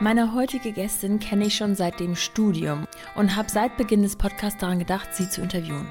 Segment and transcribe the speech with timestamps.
[0.00, 4.60] Meine heutige Gästin kenne ich schon seit dem Studium und habe seit Beginn des Podcasts
[4.60, 5.88] daran gedacht, sie zu interviewen.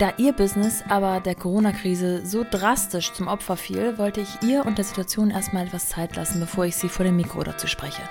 [0.00, 4.78] Da ihr Business aber der Corona-Krise so drastisch zum Opfer fiel, wollte ich ihr und
[4.78, 8.02] der Situation erstmal etwas Zeit lassen, bevor ich sie vor dem Mikro dazu spreche.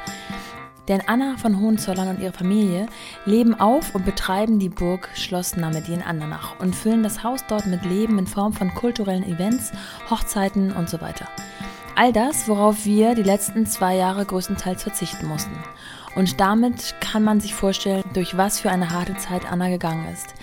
[0.87, 2.86] Denn Anna von Hohenzollern und ihre Familie
[3.25, 7.65] leben auf und betreiben die Burg Schloss Namedi in Andernach und füllen das Haus dort
[7.65, 9.73] mit Leben in Form von kulturellen Events,
[10.10, 11.28] Hochzeiten und so weiter.
[11.96, 15.56] All das, worauf wir die letzten zwei Jahre größtenteils verzichten mussten.
[16.15, 20.34] Und damit kann man sich vorstellen, durch was für eine harte Zeit Anna gegangen ist.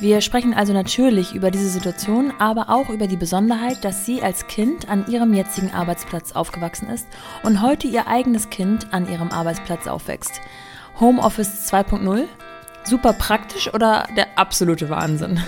[0.00, 4.46] Wir sprechen also natürlich über diese Situation, aber auch über die Besonderheit, dass sie als
[4.46, 7.06] Kind an ihrem jetzigen Arbeitsplatz aufgewachsen ist
[7.42, 10.40] und heute ihr eigenes Kind an ihrem Arbeitsplatz aufwächst.
[11.00, 12.24] Homeoffice 2.0?
[12.84, 15.42] Super praktisch oder der absolute Wahnsinn?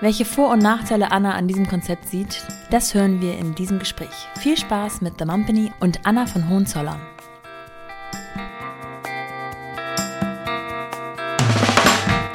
[0.00, 4.28] Welche Vor- und Nachteile Anna an diesem Konzept sieht, das hören wir in diesem Gespräch.
[4.38, 7.00] Viel Spaß mit The Mumpany und Anna von Hohenzollern.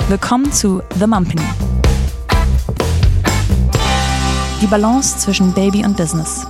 [0.09, 1.41] Willkommen zu The Mumpany.
[4.61, 6.45] Die Balance zwischen Baby und Business.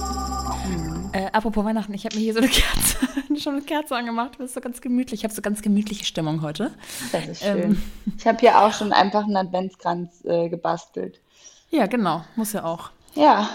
[1.14, 2.98] Äh, apropos Weihnachten, ich habe mir hier so eine Kerze,
[3.40, 4.34] schon eine Kerze angemacht.
[4.40, 5.22] Das ist so ganz gemütlich.
[5.22, 6.72] Ich habe so ganz gemütliche Stimmung heute.
[7.12, 7.62] Das ist schön.
[7.62, 7.84] Ähm,
[8.18, 11.22] ich habe hier auch schon einfach einen Adventskranz äh, gebastelt.
[11.70, 12.24] Ja, genau.
[12.36, 12.90] Muss ja auch.
[13.14, 13.50] Ja,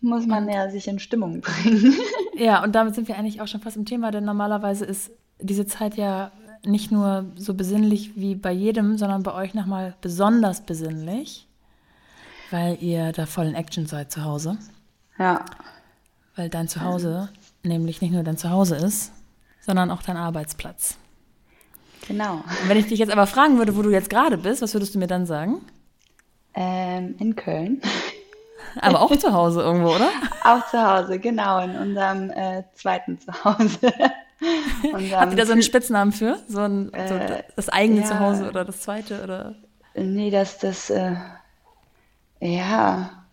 [0.00, 1.94] muss man ja sich in Stimmung bringen.
[2.36, 5.66] ja, und damit sind wir eigentlich auch schon fast im Thema, denn normalerweise ist diese
[5.66, 6.32] Zeit ja
[6.64, 11.46] nicht nur so besinnlich wie bei jedem, sondern bei euch nochmal besonders besinnlich,
[12.50, 14.56] weil ihr da voll in Action seid zu Hause.
[15.18, 15.44] Ja.
[16.36, 17.28] Weil dein Zuhause
[17.62, 19.12] nämlich nicht nur dein Zuhause ist,
[19.60, 20.96] sondern auch dein Arbeitsplatz.
[22.06, 22.34] Genau.
[22.34, 24.94] Und wenn ich dich jetzt aber fragen würde, wo du jetzt gerade bist, was würdest
[24.94, 25.62] du mir dann sagen?
[26.54, 27.80] Ähm, in Köln.
[28.80, 30.10] Aber auch zu Hause irgendwo, oder?
[30.42, 33.92] Auch zu Hause, genau, in unserem äh, zweiten Zuhause.
[35.12, 36.38] Habt ihr da so einen Spitznamen für?
[36.48, 39.22] So, ein, so äh, das eigene ja, Zuhause oder das zweite?
[39.22, 39.54] Oder?
[39.94, 41.14] Nee, das, das, äh,
[42.40, 43.23] ja,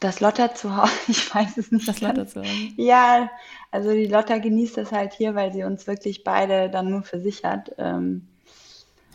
[0.00, 1.86] das Lotta zu Hause, ich weiß es nicht.
[1.86, 2.72] Das Lotta zu Hause.
[2.76, 3.30] Ja,
[3.70, 7.20] also die Lotta genießt das halt hier, weil sie uns wirklich beide dann nur für
[7.20, 7.72] sich hat.
[7.78, 8.26] Ähm,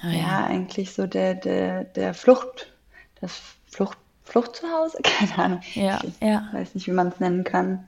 [0.02, 0.18] ah, ja.
[0.18, 0.46] ja.
[0.46, 2.72] eigentlich so der, der, der Flucht,
[3.20, 5.00] das Flucht, Flucht zu Hause?
[5.04, 5.62] Keine Ahnung.
[5.74, 6.48] Ja, ich ja.
[6.54, 7.88] weiß nicht, wie man es nennen kann.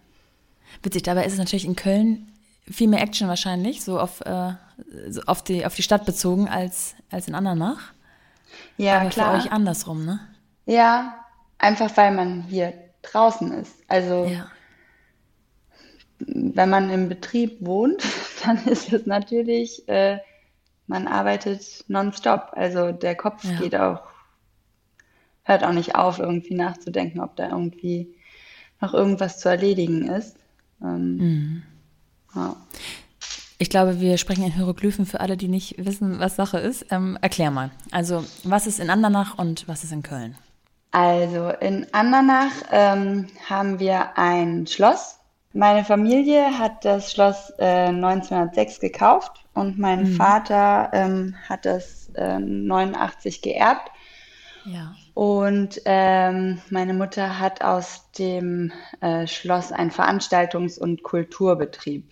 [0.84, 2.32] Witzig, dabei ist es natürlich in Köln
[2.70, 4.54] viel mehr Action wahrscheinlich, so auf, äh,
[5.08, 7.94] so auf, die, auf die Stadt bezogen als, als in Andernach.
[8.78, 9.32] Ja, Aber klar.
[9.32, 10.20] für euch andersrum, ne?
[10.66, 11.26] Ja,
[11.58, 12.74] einfach weil man hier
[13.12, 13.76] draußen ist.
[13.88, 14.48] Also ja.
[16.20, 18.04] wenn man im Betrieb wohnt,
[18.46, 20.20] dann ist es natürlich, äh,
[20.88, 22.52] man arbeitet nonstop.
[22.54, 23.60] Also der Kopf ja.
[23.60, 24.02] geht auch,
[25.44, 28.14] hört auch nicht auf, irgendwie nachzudenken, ob da irgendwie
[28.80, 30.38] noch irgendwas zu erledigen ist.
[30.82, 31.64] Ähm, mhm.
[32.36, 32.56] ja.
[33.60, 36.86] Ich glaube, wir sprechen in Hieroglyphen für alle, die nicht wissen, was Sache ist.
[36.92, 37.72] Ähm, erklär mal.
[37.90, 40.36] Also, was ist in Andernach und was ist in Köln?
[40.92, 45.20] Also in Andernach ähm, haben wir ein Schloss.
[45.54, 50.16] Meine Familie hat das Schloss äh, 1906 gekauft und mein mhm.
[50.16, 53.92] Vater ähm, hat das äh, 89 geerbt.
[54.66, 54.94] Ja.
[55.14, 58.72] Und ähm, meine Mutter hat aus dem
[59.02, 62.12] äh, Schloss einen Veranstaltungs- und Kulturbetrieb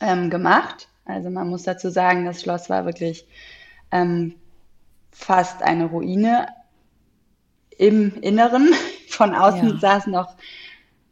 [0.00, 0.88] ähm, gemacht.
[1.04, 3.26] Also man muss dazu sagen, das Schloss war wirklich
[3.92, 4.34] ähm,
[5.10, 6.48] fast eine Ruine,
[7.78, 8.70] im Inneren.
[9.08, 9.76] Von außen ja.
[9.78, 10.34] sah es noch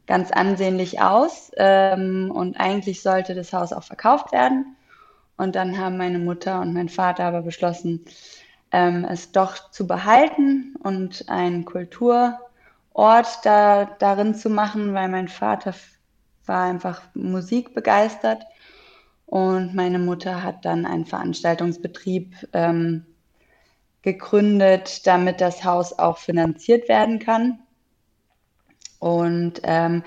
[0.06, 4.76] ganz ansehnlich aus ähm, und eigentlich sollte das Haus auch verkauft werden.
[5.36, 8.04] Und dann haben meine Mutter und mein Vater aber beschlossen,
[8.72, 12.38] ähm, es doch zu behalten und einen Kulturort
[13.44, 15.74] da, darin zu machen, weil mein Vater
[16.46, 18.44] war einfach musikbegeistert
[19.26, 23.06] und meine Mutter hat dann einen Veranstaltungsbetrieb ähm,
[24.02, 27.60] gegründet, damit das Haus auch finanziert werden kann.
[28.98, 30.02] Und ähm,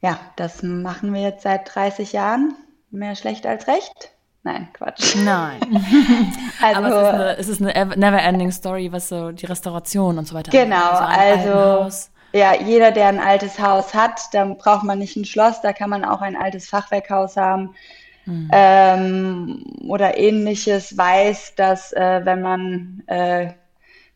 [0.00, 2.54] ja, das machen wir jetzt seit 30 Jahren.
[2.90, 4.12] Mehr schlecht als recht.
[4.42, 5.16] Nein, Quatsch.
[5.16, 5.60] Nein.
[6.62, 10.50] also, Aber es ist, eine, eine never-ending Story, was so die Restauration und so weiter
[10.50, 11.88] Genau, also
[12.32, 15.90] ja, jeder, der ein altes Haus hat, dann braucht man nicht ein Schloss, da kann
[15.90, 17.74] man auch ein altes Fachwerkhaus haben
[18.26, 18.48] mhm.
[18.52, 23.52] ähm, oder ähnliches, weiß, dass äh, wenn man äh,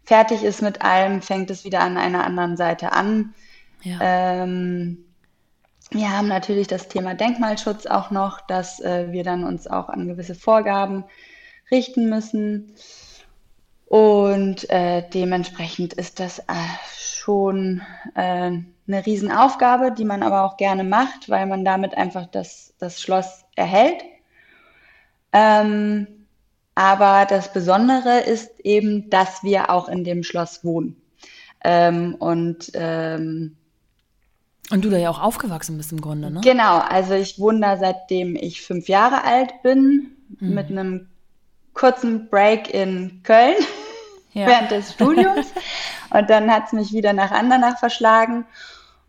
[0.05, 3.35] fertig ist mit allem, fängt es wieder an einer anderen Seite an.
[3.83, 3.99] Ja.
[4.01, 5.05] Ähm,
[5.91, 10.09] wir haben natürlich das Thema Denkmalschutz auch noch, dass äh, wir dann uns auch an
[10.09, 11.05] gewisse Vorgaben
[11.71, 12.73] richten müssen.
[13.87, 16.43] Und äh, dementsprechend ist das äh,
[16.97, 17.83] schon
[18.15, 18.53] äh,
[18.87, 23.45] eine Riesenaufgabe, die man aber auch gerne macht, weil man damit einfach das, das Schloss
[23.57, 24.03] erhält.
[25.33, 26.07] Ähm,
[26.75, 31.01] aber das Besondere ist eben, dass wir auch in dem Schloss wohnen.
[31.65, 33.57] Ähm, und ähm,
[34.71, 36.41] und du da ja auch aufgewachsen bist im Grunde, ne?
[36.43, 40.55] Genau, also ich wohne da seitdem ich fünf Jahre alt bin, mhm.
[40.55, 41.09] mit einem
[41.73, 43.55] kurzen Break in Köln
[44.33, 44.47] ja.
[44.49, 45.47] während des Studiums.
[46.11, 48.45] und dann hat es mich wieder nach Andernach verschlagen.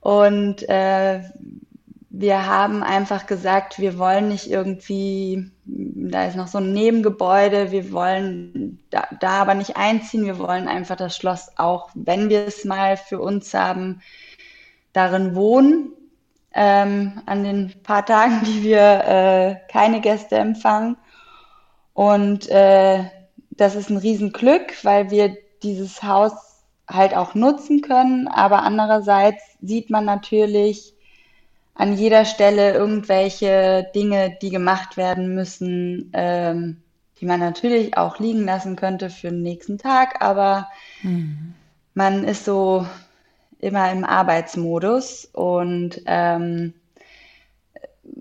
[0.08, 1.20] Und äh,
[2.10, 7.92] wir haben einfach gesagt, wir wollen nicht irgendwie, da ist noch so ein Nebengebäude, wir
[7.92, 12.64] wollen da, da aber nicht einziehen, wir wollen einfach das Schloss auch, wenn wir es
[12.64, 14.02] mal für uns haben,
[14.94, 15.90] darin wohnen.
[16.54, 20.96] Ähm, an den paar Tagen, die wir äh, keine Gäste empfangen.
[21.94, 23.04] Und äh,
[23.50, 26.47] das ist ein Riesenglück, weil wir dieses Haus
[26.88, 28.28] halt auch nutzen können.
[28.28, 30.94] Aber andererseits sieht man natürlich
[31.76, 36.82] an jeder Stelle irgendwelche Dinge, die gemacht werden müssen, ähm,
[37.20, 40.22] die man natürlich auch liegen lassen könnte für den nächsten Tag.
[40.22, 40.68] Aber
[41.04, 41.54] mhm.
[41.94, 42.86] man ist so
[43.60, 45.30] immer im Arbeitsmodus.
[45.34, 46.74] Und ähm,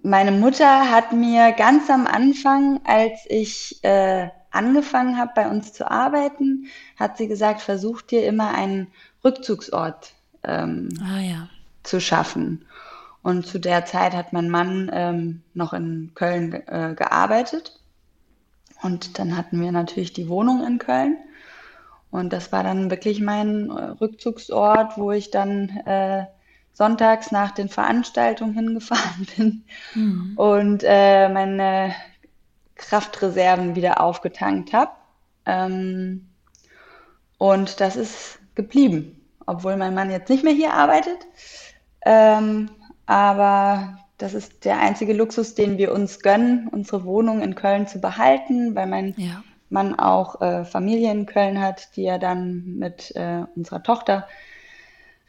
[0.03, 5.91] meine Mutter hat mir ganz am Anfang, als ich äh, angefangen habe, bei uns zu
[5.91, 6.67] arbeiten,
[6.99, 8.89] hat sie gesagt, versuch dir immer einen
[9.25, 10.13] Rückzugsort
[10.45, 11.49] ähm, ah, ja.
[11.83, 12.65] zu schaffen.
[13.23, 17.81] Und zu der Zeit hat mein Mann ähm, noch in Köln äh, gearbeitet.
[18.83, 21.17] Und dann hatten wir natürlich die Wohnung in Köln.
[22.11, 26.27] Und das war dann wirklich mein äh, Rückzugsort, wo ich dann äh,
[26.77, 29.65] sonntags nach den Veranstaltungen hingefahren bin
[29.95, 30.33] mhm.
[30.37, 31.95] und äh, meine
[32.77, 34.93] Kraftreserven wieder aufgetankt habe.
[35.45, 36.29] Ähm,
[37.39, 41.19] und das ist geblieben, obwohl mein Mann jetzt nicht mehr hier arbeitet.
[42.05, 42.71] Ähm,
[43.07, 48.01] aber das ist der einzige Luxus, den wir uns gönnen, unsere Wohnung in Köln zu
[48.01, 49.43] behalten, weil mein ja.
[49.69, 54.27] Mann auch äh, Familie in Köln hat, die er dann mit äh, unserer Tochter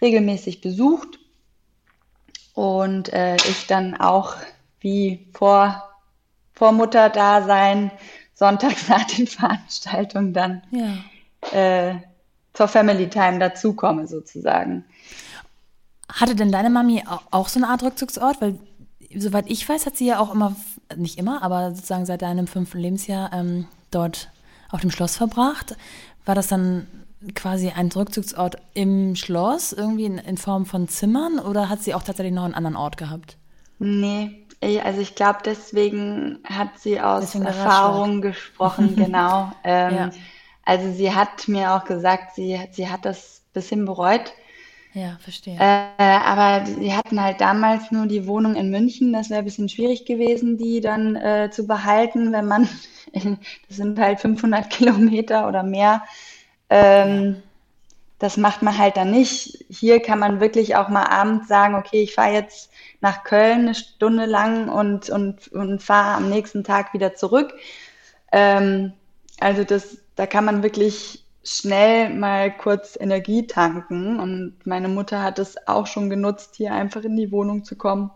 [0.01, 1.19] regelmäßig besucht.
[2.53, 4.35] Und äh, ich dann auch
[4.79, 5.83] wie vor,
[6.57, 7.92] vor Mutterdasein
[8.33, 11.57] sonntags nach den Veranstaltungen dann ja.
[11.57, 11.95] äh,
[12.54, 14.83] zur Family Time dazukomme sozusagen.
[16.12, 18.42] Hatte denn deine Mami auch so eine Art Rückzugsort?
[18.42, 18.57] Weil,
[19.15, 20.56] soweit ich weiß, hat sie ja auch immer,
[20.95, 24.30] nicht immer, aber sozusagen seit deinem fünften Lebensjahr ähm, dort
[24.71, 25.75] auf dem Schloss verbracht.
[26.25, 26.88] War das dann
[27.36, 32.04] quasi ein Rückzugsort im Schloss, irgendwie in, in Form von Zimmern, oder hat sie auch
[32.04, 33.38] tatsächlich noch einen anderen Ort gehabt?
[33.80, 39.51] Nee, also ich glaube, deswegen hat sie aus deswegen Erfahrung gesprochen, genau.
[39.63, 40.09] Ähm, ja.
[40.65, 44.33] Also sie hat mir auch gesagt, sie, sie hat das ein bisschen bereut.
[44.94, 45.57] Ja, verstehe.
[45.59, 49.13] Äh, aber sie hatten halt damals nur die Wohnung in München.
[49.13, 52.68] Das wäre ein bisschen schwierig gewesen, die dann äh, zu behalten, wenn man
[53.13, 56.04] das sind halt 500 Kilometer oder mehr.
[56.69, 57.44] Ähm,
[58.19, 59.65] das macht man halt dann nicht.
[59.69, 62.71] Hier kann man wirklich auch mal abends sagen, okay, ich fahre jetzt
[63.01, 67.53] nach Köln eine Stunde lang und, und, und fahre am nächsten Tag wieder zurück.
[68.31, 68.94] Ähm,
[69.39, 74.19] also das, da kann man wirklich schnell mal kurz Energie tanken.
[74.19, 78.11] Und meine Mutter hat es auch schon genutzt, hier einfach in die Wohnung zu kommen.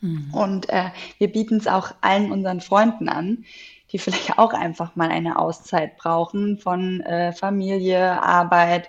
[0.00, 0.32] Mhm.
[0.32, 3.44] Und äh, wir bieten es auch allen unseren Freunden an,
[3.92, 8.88] die vielleicht auch einfach mal eine Auszeit brauchen von äh, Familie, Arbeit,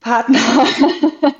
[0.00, 0.38] Partner.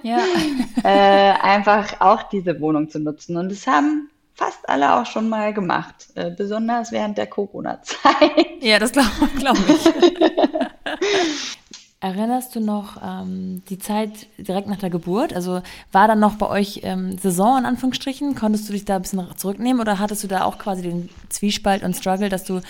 [0.02, 0.18] Ja.
[0.84, 3.36] äh, einfach auch diese Wohnung zu nutzen.
[3.36, 8.62] Und das haben fast alle auch schon mal gemacht, äh, besonders während der Corona-Zeit.
[8.62, 9.90] Ja, das glaube glaub ich.
[12.00, 15.32] Erinnerst du noch ähm, die Zeit direkt nach der Geburt?
[15.32, 18.36] Also war dann noch bei euch ähm, Saison in Anführungsstrichen?
[18.36, 21.82] Konntest du dich da ein bisschen zurücknehmen oder hattest du da auch quasi den Zwiespalt
[21.82, 22.60] und Struggle, dass du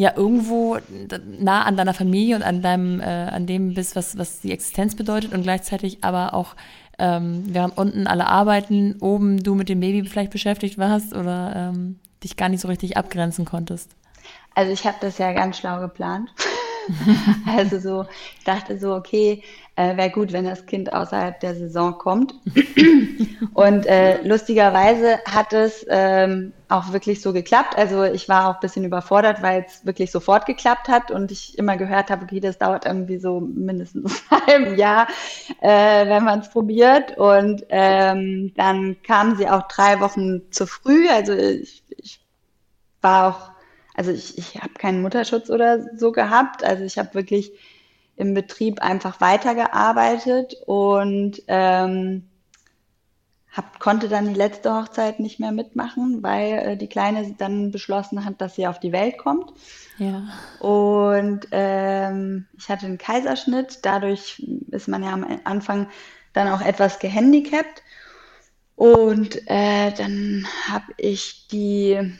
[0.00, 0.78] ja irgendwo
[1.38, 4.94] nah an deiner Familie und an deinem, äh, an dem bist, was, was die Existenz
[4.94, 6.56] bedeutet und gleichzeitig aber auch
[6.98, 11.98] ähm, während unten alle arbeiten, oben du mit dem Baby vielleicht beschäftigt warst oder ähm,
[12.24, 13.94] dich gar nicht so richtig abgrenzen konntest?
[14.54, 16.30] Also ich habe das ja ganz schlau geplant.
[17.46, 18.06] also so,
[18.38, 19.42] ich dachte so, okay,
[19.76, 22.34] äh, wäre gut, wenn das Kind außerhalb der Saison kommt.
[23.54, 27.76] und äh, lustigerweise hat es ähm, auch wirklich so geklappt.
[27.76, 31.56] Also ich war auch ein bisschen überfordert, weil es wirklich sofort geklappt hat und ich
[31.58, 35.08] immer gehört habe, okay, das dauert irgendwie so mindestens ein halbes Jahr,
[35.60, 37.16] äh, wenn man es probiert.
[37.16, 41.08] Und ähm, dann kam sie auch drei Wochen zu früh.
[41.08, 42.20] Also ich, ich
[43.00, 43.49] war auch
[44.00, 46.64] also ich, ich habe keinen Mutterschutz oder so gehabt.
[46.64, 47.52] Also ich habe wirklich
[48.16, 52.26] im Betrieb einfach weitergearbeitet und ähm,
[53.52, 58.24] hab, konnte dann die letzte Hochzeit nicht mehr mitmachen, weil äh, die Kleine dann beschlossen
[58.24, 59.52] hat, dass sie auf die Welt kommt.
[59.98, 60.22] Ja.
[60.60, 63.80] Und ähm, ich hatte einen Kaiserschnitt.
[63.82, 65.90] Dadurch ist man ja am Anfang
[66.32, 67.82] dann auch etwas gehandicapt.
[68.76, 72.14] Und äh, dann habe ich die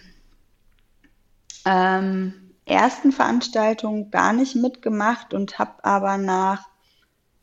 [1.64, 6.69] ähm, ersten Veranstaltungen gar nicht mitgemacht und habe aber nach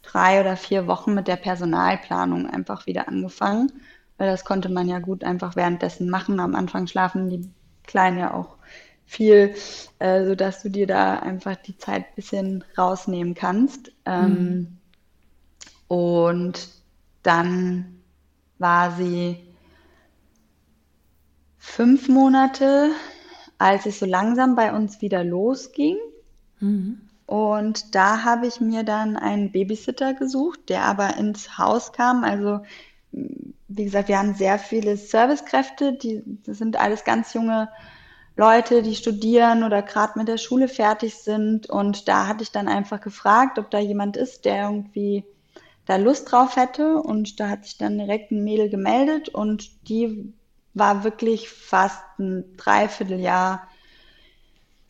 [0.01, 3.71] drei oder vier Wochen mit der Personalplanung einfach wieder angefangen,
[4.17, 6.39] weil das konnte man ja gut einfach währenddessen machen.
[6.39, 7.49] Am Anfang schlafen die
[7.83, 8.57] Kleinen ja auch
[9.05, 9.55] viel,
[9.99, 13.91] äh, sodass du dir da einfach die Zeit ein bisschen rausnehmen kannst.
[14.05, 14.77] Ähm.
[15.87, 16.69] Und
[17.23, 18.01] dann
[18.59, 19.43] war sie
[21.57, 22.91] fünf Monate,
[23.57, 25.97] als es so langsam bei uns wieder losging.
[26.59, 27.01] Mhm.
[27.25, 32.23] Und da habe ich mir dann einen Babysitter gesucht, der aber ins Haus kam.
[32.23, 32.61] Also,
[33.11, 37.69] wie gesagt, wir haben sehr viele Servicekräfte, die, das sind alles ganz junge
[38.37, 41.69] Leute, die studieren oder gerade mit der Schule fertig sind.
[41.69, 45.25] Und da hatte ich dann einfach gefragt, ob da jemand ist, der irgendwie
[45.85, 47.01] da Lust drauf hätte.
[47.01, 50.33] Und da hat sich dann direkt ein Mädel gemeldet und die
[50.77, 53.67] war wirklich fast ein Dreivierteljahr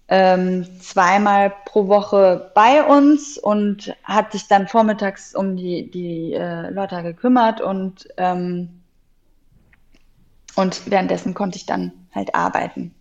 [0.10, 6.70] ähm, zweimal pro Woche bei uns und hat sich dann vormittags um die, die äh,
[6.70, 8.82] Leute gekümmert und, ähm,
[10.56, 12.94] und währenddessen konnte ich dann halt arbeiten.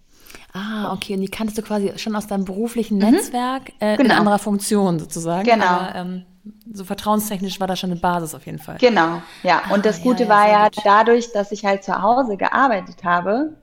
[0.53, 1.15] Ah, okay.
[1.15, 3.11] Und die kanntest du quasi schon aus deinem beruflichen mhm.
[3.11, 4.13] Netzwerk äh, genau.
[4.15, 5.45] in anderer Funktion sozusagen.
[5.45, 5.65] Genau.
[5.65, 6.23] Aber, ähm,
[6.73, 8.79] so vertrauenstechnisch war da schon eine Basis auf jeden Fall.
[8.79, 9.63] Genau, ja.
[9.73, 13.05] Und das ah, Gute ja, ja, war ja dadurch, dass ich halt zu Hause gearbeitet
[13.05, 13.55] habe,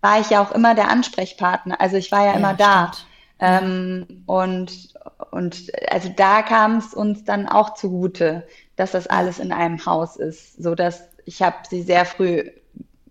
[0.00, 1.80] war ich ja auch immer der Ansprechpartner.
[1.80, 2.92] Also ich war ja, ja immer da.
[3.40, 4.94] Ähm, und,
[5.30, 8.46] und also da kam es uns dann auch zugute,
[8.76, 12.50] dass das alles in einem Haus ist, so dass ich habe sie sehr früh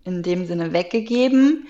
[0.04, 1.68] in dem Sinne weggegeben,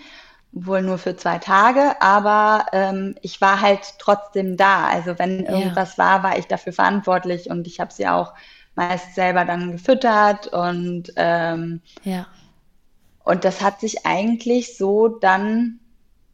[0.53, 4.87] wohl nur für zwei Tage, aber ähm, ich war halt trotzdem da.
[4.87, 6.05] Also wenn irgendwas ja.
[6.05, 8.35] war, war ich dafür verantwortlich und ich habe sie auch
[8.75, 12.27] meist selber dann gefüttert und ähm, ja.
[13.25, 15.81] Und das hat sich eigentlich so dann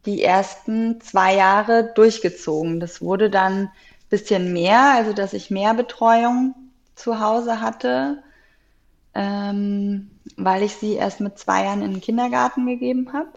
[0.06, 2.78] die ersten zwei Jahre durchgezogen.
[2.78, 3.70] Das wurde dann ein
[4.10, 6.54] bisschen mehr, also dass ich mehr Betreuung
[6.94, 8.22] zu Hause hatte,
[9.14, 13.30] ähm, weil ich sie erst mit zwei Jahren in den Kindergarten gegeben habe.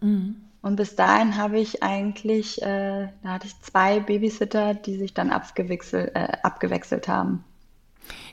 [0.00, 0.36] Mhm.
[0.62, 5.30] Und bis dahin habe ich eigentlich, äh, da hatte ich zwei Babysitter, die sich dann
[5.30, 7.44] abgewechselt, äh, abgewechselt haben.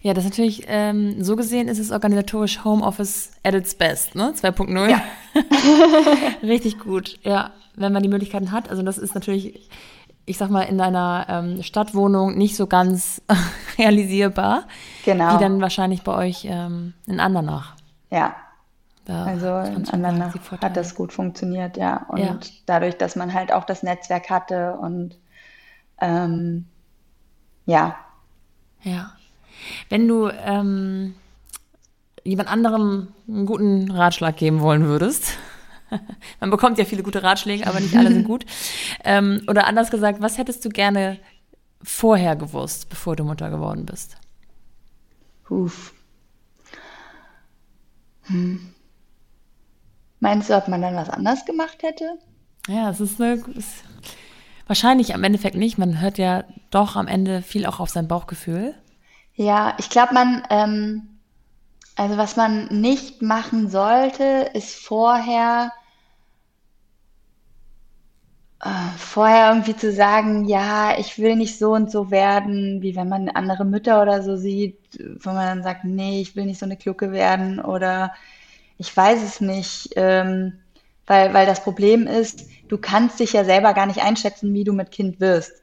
[0.02, 4.34] Ja, das ist natürlich, ähm, so gesehen ist es organisatorisch Homeoffice at its best, ne?
[4.36, 4.90] 2.0.
[4.90, 5.02] Ja.
[6.42, 8.70] Richtig gut, ja, wenn man die Möglichkeiten hat.
[8.70, 9.70] Also das ist natürlich,
[10.26, 13.22] ich sag mal, in einer ähm, Stadtwohnung nicht so ganz
[13.78, 14.64] realisierbar.
[15.06, 15.36] Genau.
[15.36, 17.76] Wie dann wahrscheinlich bei euch ähm, in Andernach.
[18.10, 18.36] Ja.
[19.08, 22.06] Da also in Andernach hat das gut funktioniert, ja.
[22.10, 22.38] Und ja.
[22.66, 25.18] dadurch, dass man halt auch das Netzwerk hatte und
[26.02, 26.66] ähm,
[27.66, 27.96] ja.
[28.84, 29.14] Ja.
[29.88, 31.16] Wenn du ähm,
[32.26, 35.38] jemand anderem einen guten Ratschlag geben wollen würdest,
[36.42, 38.46] man bekommt ja viele gute Ratschläge, aber nicht alle sind gut.
[39.06, 41.18] Ähm, oder anders gesagt, was hättest du gerne
[41.82, 44.18] vorher gewusst, bevor du Mutter geworden bist?
[45.48, 45.94] Uff.
[48.24, 48.74] Hm.
[50.20, 52.18] Meinst du, ob man dann was anders gemacht hätte?
[52.68, 53.84] Ja, es ist, eine, ist
[54.66, 55.78] wahrscheinlich am Endeffekt nicht.
[55.78, 58.76] Man hört ja doch am Ende viel auch auf sein Bauchgefühl.
[59.36, 61.20] Ja, ich glaube, man, ähm,
[61.96, 65.72] also was man nicht machen sollte, ist vorher,
[68.62, 73.08] äh, vorher irgendwie zu sagen, ja, ich will nicht so und so werden, wie wenn
[73.08, 74.80] man andere Mütter oder so sieht,
[75.20, 78.14] wo man dann sagt, nee, ich will nicht so eine Klucke werden oder
[78.78, 80.60] ich weiß es nicht, ähm,
[81.06, 84.74] weil, weil das Problem ist, du kannst dich ja selber gar nicht einschätzen, wie du
[84.74, 85.54] mit Kind wirst.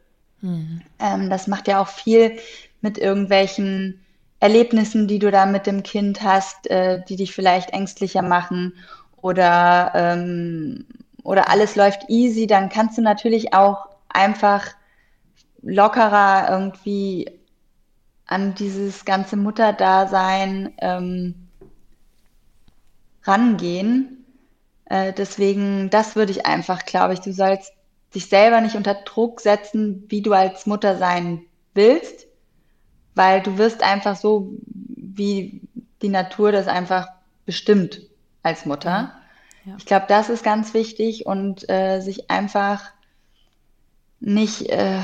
[0.40, 0.82] Mhm.
[0.98, 2.38] Ähm, das macht ja auch viel
[2.80, 4.00] mit irgendwelchen
[4.40, 8.74] Erlebnissen, die du da mit dem Kind hast, äh, die dich vielleicht ängstlicher machen
[9.20, 10.86] oder, ähm,
[11.22, 14.66] oder alles läuft easy, dann kannst du natürlich auch einfach
[15.62, 17.30] lockerer irgendwie
[18.26, 21.43] an dieses ganze Mutterdasein ähm,
[23.24, 24.24] rangehen.
[24.86, 27.72] Äh, deswegen, das würde ich einfach, glaube ich, du sollst
[28.14, 31.42] dich selber nicht unter Druck setzen, wie du als Mutter sein
[31.74, 32.26] willst,
[33.14, 35.60] weil du wirst einfach so, wie
[36.02, 37.08] die Natur das einfach
[37.46, 38.02] bestimmt
[38.42, 39.14] als Mutter.
[39.64, 39.74] Ja.
[39.78, 42.90] Ich glaube, das ist ganz wichtig und äh, sich einfach
[44.20, 45.00] nicht, äh,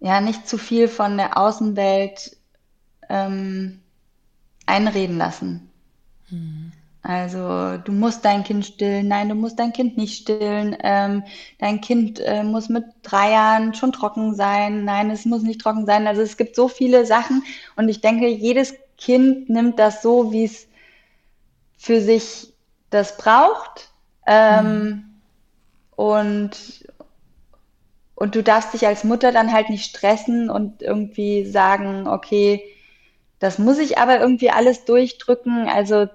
[0.00, 2.36] ja, nicht zu viel von der Außenwelt
[3.08, 3.80] ähm,
[4.66, 5.67] einreden lassen.
[6.30, 6.72] Mhm.
[7.02, 10.76] Also du musst dein Kind stillen, nein, du musst dein Kind nicht stillen.
[10.82, 11.22] Ähm,
[11.58, 15.86] dein Kind äh, muss mit drei Jahren schon trocken sein, nein, es muss nicht trocken
[15.86, 16.06] sein.
[16.06, 17.44] Also es gibt so viele Sachen
[17.76, 20.66] und ich denke, jedes Kind nimmt das so, wie es
[21.78, 22.52] für sich
[22.90, 23.90] das braucht.
[24.26, 25.04] Ähm, mhm.
[25.96, 26.84] Und
[28.16, 32.64] und du darfst dich als Mutter dann halt nicht stressen und irgendwie sagen, okay,
[33.38, 35.68] das muss ich aber irgendwie alles durchdrücken.
[35.68, 36.08] Also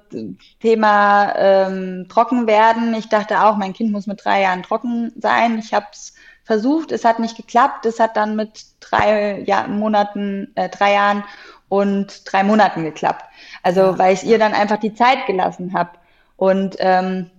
[0.60, 2.94] Thema ähm, trocken werden.
[2.96, 5.58] Ich dachte auch, mein Kind muss mit drei Jahren trocken sein.
[5.58, 6.14] Ich habe es
[6.44, 7.86] versucht, es hat nicht geklappt.
[7.86, 11.24] Es hat dann mit drei ja, Monaten, äh, drei Jahren
[11.70, 13.24] und drei Monaten geklappt.
[13.64, 15.92] Also ja, weil ich ihr dann einfach die Zeit gelassen habe.
[16.36, 17.30] Und ähm,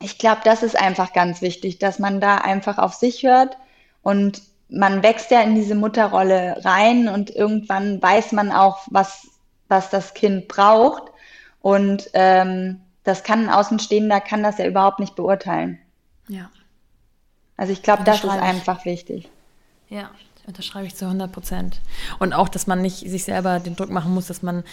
[0.00, 3.56] ich glaube, das ist einfach ganz wichtig, dass man da einfach auf sich hört
[4.02, 9.28] und man wächst ja in diese Mutterrolle rein und irgendwann weiß man auch, was,
[9.68, 11.04] was das Kind braucht.
[11.60, 15.78] Und ähm, das kann ein Außenstehender kann das ja überhaupt nicht beurteilen.
[16.28, 16.50] Ja.
[17.56, 19.28] Also ich glaube, das ist einfach wichtig.
[19.88, 20.10] Ja,
[20.46, 21.80] unterschreibe ich zu 100 Prozent.
[22.18, 24.64] Und auch, dass man nicht sich selber den Druck machen muss, dass man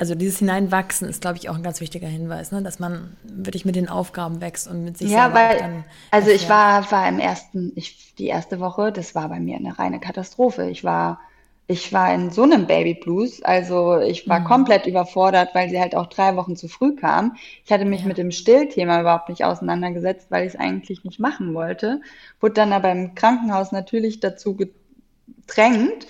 [0.00, 2.62] also dieses Hineinwachsen ist, glaube ich, auch ein ganz wichtiger Hinweis, ne?
[2.62, 6.48] dass man wirklich mit den Aufgaben wächst und mit sich ja, weil, dann also ich
[6.48, 10.70] war, war im ersten, ich, die erste Woche, das war bei mir eine reine Katastrophe.
[10.70, 11.20] Ich war,
[11.66, 14.44] ich war in so einem Baby Blues, also ich war mhm.
[14.44, 17.36] komplett überfordert, weil sie halt auch drei Wochen zu früh kam.
[17.66, 18.06] Ich hatte mich ja.
[18.06, 22.00] mit dem Stillthema überhaupt nicht auseinandergesetzt, weil ich es eigentlich nicht machen wollte.
[22.40, 26.06] Wurde dann aber im Krankenhaus natürlich dazu gedrängt.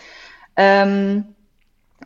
[0.55, 1.25] Ähm,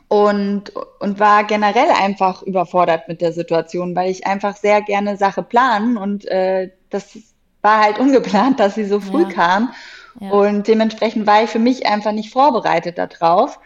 [0.09, 5.43] und, und war generell einfach überfordert mit der Situation, weil ich einfach sehr gerne Sache
[5.43, 7.19] planen und äh, das
[7.63, 9.29] war halt ungeplant, dass sie so früh ja.
[9.29, 9.73] kam.
[10.21, 10.31] Ja.
[10.31, 13.59] Und dementsprechend war ich für mich einfach nicht vorbereitet darauf.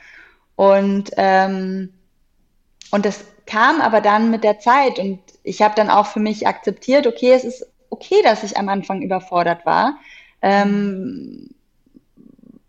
[0.57, 1.93] Und, ähm,
[2.91, 6.47] und das kam aber dann mit der Zeit und ich habe dann auch für mich
[6.47, 9.99] akzeptiert, okay, es ist okay, dass ich am Anfang überfordert war.
[10.43, 11.51] Ähm,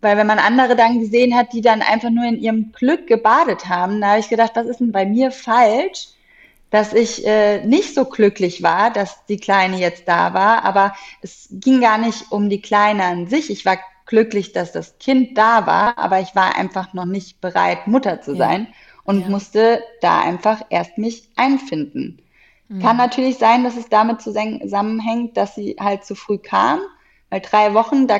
[0.01, 3.67] weil wenn man andere dann gesehen hat, die dann einfach nur in ihrem Glück gebadet
[3.67, 6.09] haben, da habe ich gedacht, was ist denn bei mir falsch,
[6.69, 10.63] dass ich äh, nicht so glücklich war, dass die Kleine jetzt da war.
[10.63, 13.49] Aber es ging gar nicht um die Kleine an sich.
[13.49, 17.87] Ich war glücklich, dass das Kind da war, aber ich war einfach noch nicht bereit,
[17.87, 18.75] Mutter zu sein ja.
[19.03, 19.29] und ja.
[19.29, 22.21] musste da einfach erst mich einfinden.
[22.69, 22.81] Mhm.
[22.81, 26.79] Kann natürlich sein, dass es damit zusammenhängt, dass sie halt zu früh kam,
[27.29, 28.19] weil drei Wochen, da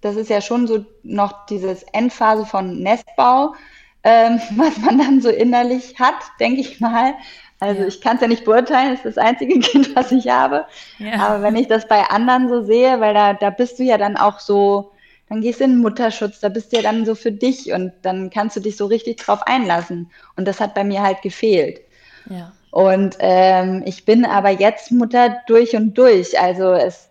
[0.00, 3.54] das ist ja schon so noch dieses Endphase von Nestbau,
[4.02, 7.14] ähm, was man dann so innerlich hat, denke ich mal.
[7.58, 7.88] Also ja.
[7.88, 10.66] ich kann es ja nicht beurteilen, es ist das einzige Kind, was ich habe.
[10.98, 11.28] Ja.
[11.28, 14.16] Aber wenn ich das bei anderen so sehe, weil da, da bist du ja dann
[14.16, 14.92] auch so,
[15.28, 17.92] dann gehst du in den Mutterschutz, da bist du ja dann so für dich und
[18.02, 20.10] dann kannst du dich so richtig drauf einlassen.
[20.36, 21.80] Und das hat bei mir halt gefehlt.
[22.28, 22.52] Ja.
[22.70, 26.40] Und ähm, ich bin aber jetzt Mutter durch und durch.
[26.40, 27.09] Also es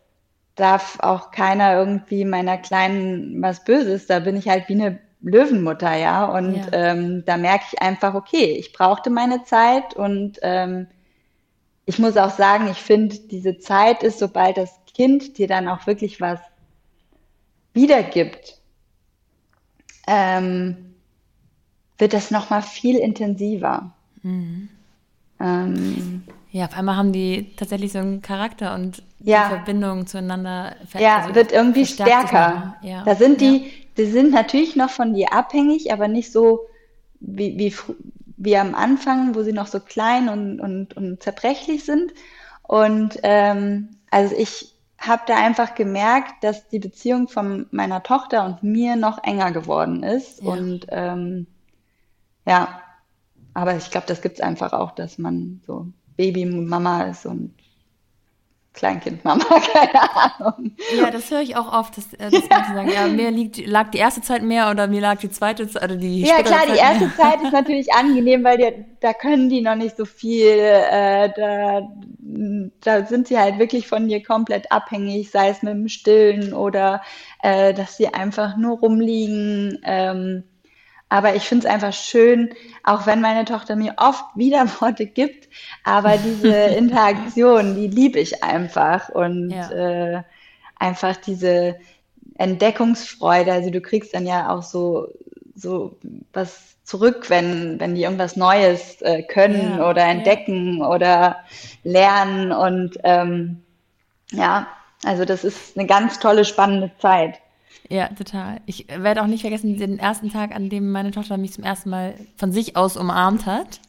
[0.59, 4.07] darf auch keiner irgendwie meiner Kleinen was Böses.
[4.07, 6.25] Da bin ich halt wie eine Löwenmutter, ja.
[6.25, 6.67] Und ja.
[6.71, 10.87] Ähm, da merke ich einfach, okay, ich brauchte meine Zeit und ähm,
[11.85, 15.87] ich muss auch sagen, ich finde, diese Zeit ist, sobald das Kind dir dann auch
[15.87, 16.39] wirklich was
[17.73, 18.59] wiedergibt,
[20.07, 20.93] ähm,
[21.97, 23.91] wird das nochmal viel intensiver.
[24.21, 24.69] Mhm.
[25.39, 29.43] Ähm, ja, auf einmal haben die tatsächlich so einen Charakter und ja.
[29.43, 32.75] die Verbindung zueinander Ja, also wird irgendwie stärker.
[32.81, 33.03] Ja.
[33.03, 33.71] Da sind die, ja.
[33.97, 36.61] die sind natürlich noch von dir abhängig, aber nicht so
[37.19, 37.75] wie, wie,
[38.37, 42.13] wie am Anfang, wo sie noch so klein und, und, und zerbrechlich sind.
[42.63, 48.63] Und ähm, also ich habe da einfach gemerkt, dass die Beziehung von meiner Tochter und
[48.63, 50.41] mir noch enger geworden ist.
[50.41, 50.49] Ja.
[50.49, 51.45] Und ähm,
[52.45, 52.81] ja,
[53.53, 55.87] aber ich glaube, das gibt es einfach auch, dass man so
[56.19, 57.53] Babymama ist und
[58.73, 60.75] Kleinkindmama, keine Ahnung.
[60.89, 63.89] Ja, das höre ich auch oft, dass, äh, dass Menschen sagen, ja, mir liegt, lag
[63.91, 66.67] die erste Zeit mehr oder mir lag die zweite Zeit oder die Ja, klar, Zeit
[66.67, 67.13] die erste mehr.
[67.15, 71.81] Zeit ist natürlich angenehm, weil die, da können die noch nicht so viel, äh, da,
[72.81, 77.01] da sind sie halt wirklich von dir komplett abhängig, sei es mit dem Stillen oder
[77.41, 79.79] äh, dass sie einfach nur rumliegen.
[79.83, 80.43] Ähm,
[81.09, 85.49] aber ich finde es einfach schön, auch wenn meine Tochter mir oft Widerworte gibt,
[85.83, 89.09] aber diese Interaktion, die liebe ich einfach.
[89.09, 89.71] Und ja.
[89.71, 90.23] äh,
[90.79, 91.75] einfach diese
[92.37, 93.51] Entdeckungsfreude.
[93.51, 95.09] Also du kriegst dann ja auch so,
[95.55, 95.97] so
[96.31, 100.89] was zurück, wenn, wenn die irgendwas Neues äh, können ja, oder entdecken ja.
[100.89, 101.37] oder
[101.83, 102.51] lernen.
[102.51, 103.61] Und ähm,
[104.31, 104.67] ja,
[105.03, 107.39] also das ist eine ganz tolle, spannende Zeit.
[107.89, 108.61] Ja, total.
[108.67, 111.89] Ich werde auch nicht vergessen den ersten Tag, an dem meine Tochter mich zum ersten
[111.89, 113.79] Mal von sich aus umarmt hat.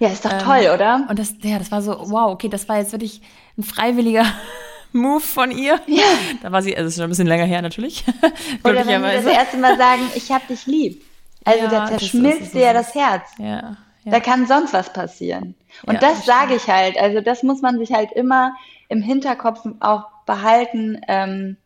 [0.00, 1.06] Ja, ist doch ähm, toll, oder?
[1.08, 3.22] Und das, ja, das war so, wow, okay, das war jetzt wirklich
[3.56, 4.24] ein freiwilliger
[4.92, 5.80] Move von ihr.
[5.86, 6.02] Ja.
[6.42, 8.04] Da war sie, also ist schon ein bisschen länger her natürlich.
[8.64, 11.02] Oder wenn sie das erste Mal sagen, ich hab dich lieb.
[11.44, 13.30] Also ja, da zerschmilzt dir ja das Herz.
[13.38, 14.12] Ja, ja.
[14.12, 15.54] Da kann sonst was passieren.
[15.86, 16.98] Und ja, das sage ich halt.
[16.98, 18.56] Also das muss man sich halt immer
[18.88, 21.00] im Hinterkopf auch behalten.
[21.06, 21.56] Ähm,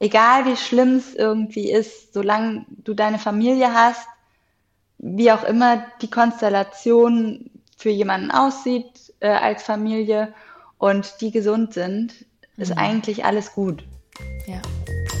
[0.00, 4.06] egal wie schlimm es irgendwie ist, solange du deine Familie hast,
[4.98, 10.34] wie auch immer die Konstellation für jemanden aussieht äh, als Familie
[10.78, 12.78] und die gesund sind, ist mhm.
[12.78, 13.84] eigentlich alles gut.
[14.46, 14.60] Ja.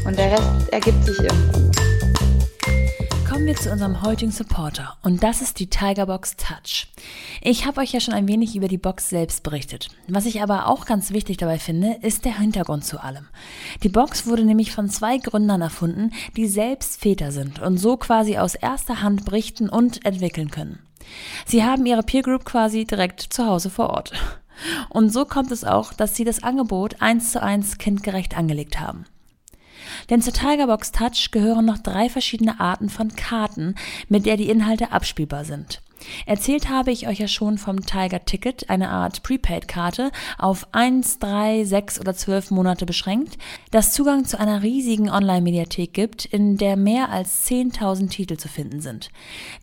[0.06, 1.97] Und der Rest ergibt sich irgendwie.
[3.38, 6.88] Kommen wir zu unserem heutigen Supporter und das ist die Tigerbox Touch.
[7.40, 9.90] Ich habe euch ja schon ein wenig über die Box selbst berichtet.
[10.08, 13.28] Was ich aber auch ganz wichtig dabei finde, ist der Hintergrund zu allem.
[13.84, 18.38] Die Box wurde nämlich von zwei Gründern erfunden, die selbst Väter sind und so quasi
[18.38, 20.80] aus erster Hand berichten und entwickeln können.
[21.46, 24.14] Sie haben ihre Peer Group quasi direkt zu Hause vor Ort.
[24.88, 29.04] Und so kommt es auch, dass sie das Angebot eins zu eins kindgerecht angelegt haben.
[30.10, 33.74] Denn zur Tigerbox Touch gehören noch drei verschiedene Arten von Karten,
[34.08, 35.80] mit der die Inhalte abspielbar sind.
[36.26, 41.64] Erzählt habe ich euch ja schon vom Tiger Ticket, eine Art Prepaid-Karte, auf 1, 3,
[41.64, 43.38] 6 oder 12 Monate beschränkt,
[43.70, 48.80] das Zugang zu einer riesigen Online-Mediathek gibt, in der mehr als 10.000 Titel zu finden
[48.80, 49.10] sind.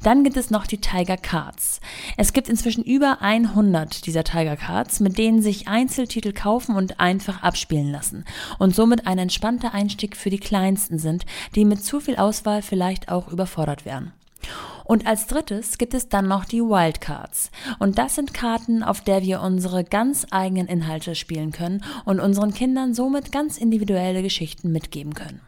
[0.03, 1.79] Dann gibt es noch die Tiger Cards.
[2.17, 7.43] Es gibt inzwischen über 100 dieser Tiger Cards, mit denen sich Einzeltitel kaufen und einfach
[7.43, 8.25] abspielen lassen
[8.59, 13.09] und somit ein entspannter Einstieg für die Kleinsten sind, die mit zu viel Auswahl vielleicht
[13.09, 14.13] auch überfordert wären.
[14.85, 17.51] Und als drittes gibt es dann noch die Wildcards.
[17.79, 22.53] Und das sind Karten, auf der wir unsere ganz eigenen Inhalte spielen können und unseren
[22.53, 25.41] Kindern somit ganz individuelle Geschichten mitgeben können.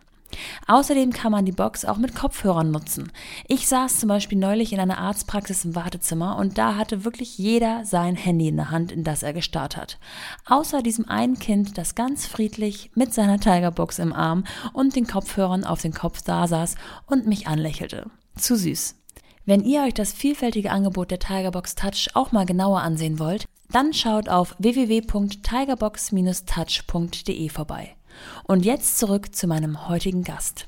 [0.68, 3.12] Außerdem kann man die Box auch mit Kopfhörern nutzen.
[3.48, 7.86] Ich saß zum Beispiel neulich in einer Arztpraxis im Wartezimmer und da hatte wirklich jeder
[7.86, 9.98] sein Handy in der Hand, in das er gestarrt hat.
[10.46, 15.64] Außer diesem einen Kind, das ganz friedlich mit seiner Tigerbox im Arm und den Kopfhörern
[15.64, 18.10] auf den Kopf da saß und mich anlächelte.
[18.36, 18.96] Zu süß.
[19.50, 23.94] Wenn ihr euch das vielfältige Angebot der Tigerbox Touch auch mal genauer ansehen wollt, dann
[23.94, 27.96] schaut auf www.tigerbox-touch.de vorbei.
[28.44, 30.68] Und jetzt zurück zu meinem heutigen Gast.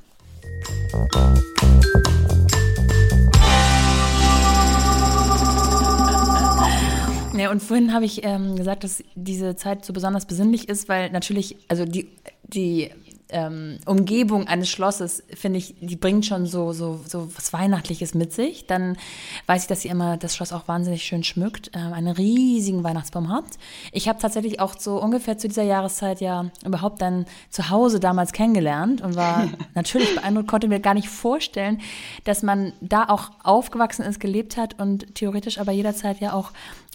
[7.38, 11.12] Ja, und vorhin habe ich ähm, gesagt, dass diese Zeit so besonders besinnlich ist, weil
[11.12, 12.08] natürlich, also die,
[12.44, 12.92] die
[13.30, 18.34] ähm, Umgebung eines Schlosses, finde ich, die bringt schon so, so, so was Weihnachtliches mit
[18.34, 18.66] sich.
[18.66, 18.98] Dann
[19.46, 23.30] weiß ich, dass sie immer das Schloss auch wahnsinnig schön schmückt, äh, einen riesigen Weihnachtsbaum
[23.30, 23.46] hat.
[23.92, 28.34] Ich habe tatsächlich auch so ungefähr zu dieser Jahreszeit ja überhaupt dann zu Hause damals
[28.34, 31.82] kennengelernt und war natürlich beeindruckt, konnte mir gar nicht vorstellen,
[32.24, 36.52] dass man da auch aufgewachsen ist, gelebt hat und theoretisch aber jederzeit ja auch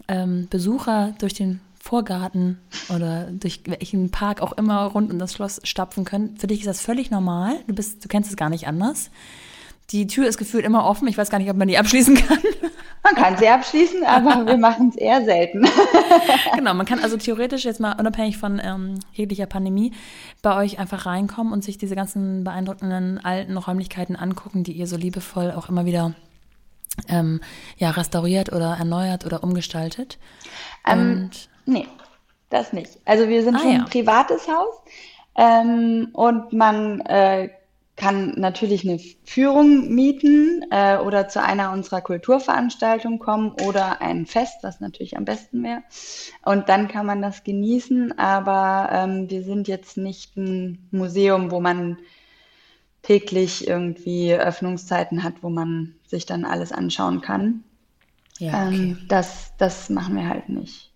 [0.09, 5.61] ähm, Besucher durch den Vorgarten oder durch welchen Park auch immer rund um das Schloss
[5.65, 6.35] stapfen können.
[6.39, 7.57] Für dich ist das völlig normal.
[7.67, 9.11] Du bist, du kennst es gar nicht anders.
[9.91, 11.07] Die Tür ist gefühlt immer offen.
[11.09, 12.39] Ich weiß gar nicht, ob man die abschließen kann.
[13.03, 15.69] Man kann sie abschließen, aber wir machen es eher selten.
[16.55, 19.93] genau, man kann also theoretisch jetzt mal unabhängig von ähm, jeglicher Pandemie
[20.41, 24.97] bei euch einfach reinkommen und sich diese ganzen beeindruckenden alten Räumlichkeiten angucken, die ihr so
[24.97, 26.15] liebevoll auch immer wieder
[27.09, 27.43] ähm,
[27.77, 30.19] ja, restauriert oder erneuert oder umgestaltet.
[30.87, 31.87] Ähm, und Nee,
[32.51, 32.99] das nicht.
[33.05, 33.79] Also wir sind ah, schon ja.
[33.81, 34.75] ein privates Haus
[35.37, 37.51] ähm, und man äh,
[37.97, 44.59] kann natürlich eine Führung mieten äh, oder zu einer unserer Kulturveranstaltungen kommen oder ein Fest,
[44.63, 45.85] was natürlich am besten wäre.
[46.45, 51.61] Und dann kann man das genießen, aber ähm, wir sind jetzt nicht ein Museum, wo
[51.61, 51.99] man
[53.03, 57.63] täglich irgendwie Öffnungszeiten hat, wo man sich dann alles anschauen kann.
[58.39, 58.75] Ja, okay.
[58.75, 60.91] ähm, das, das machen wir halt nicht.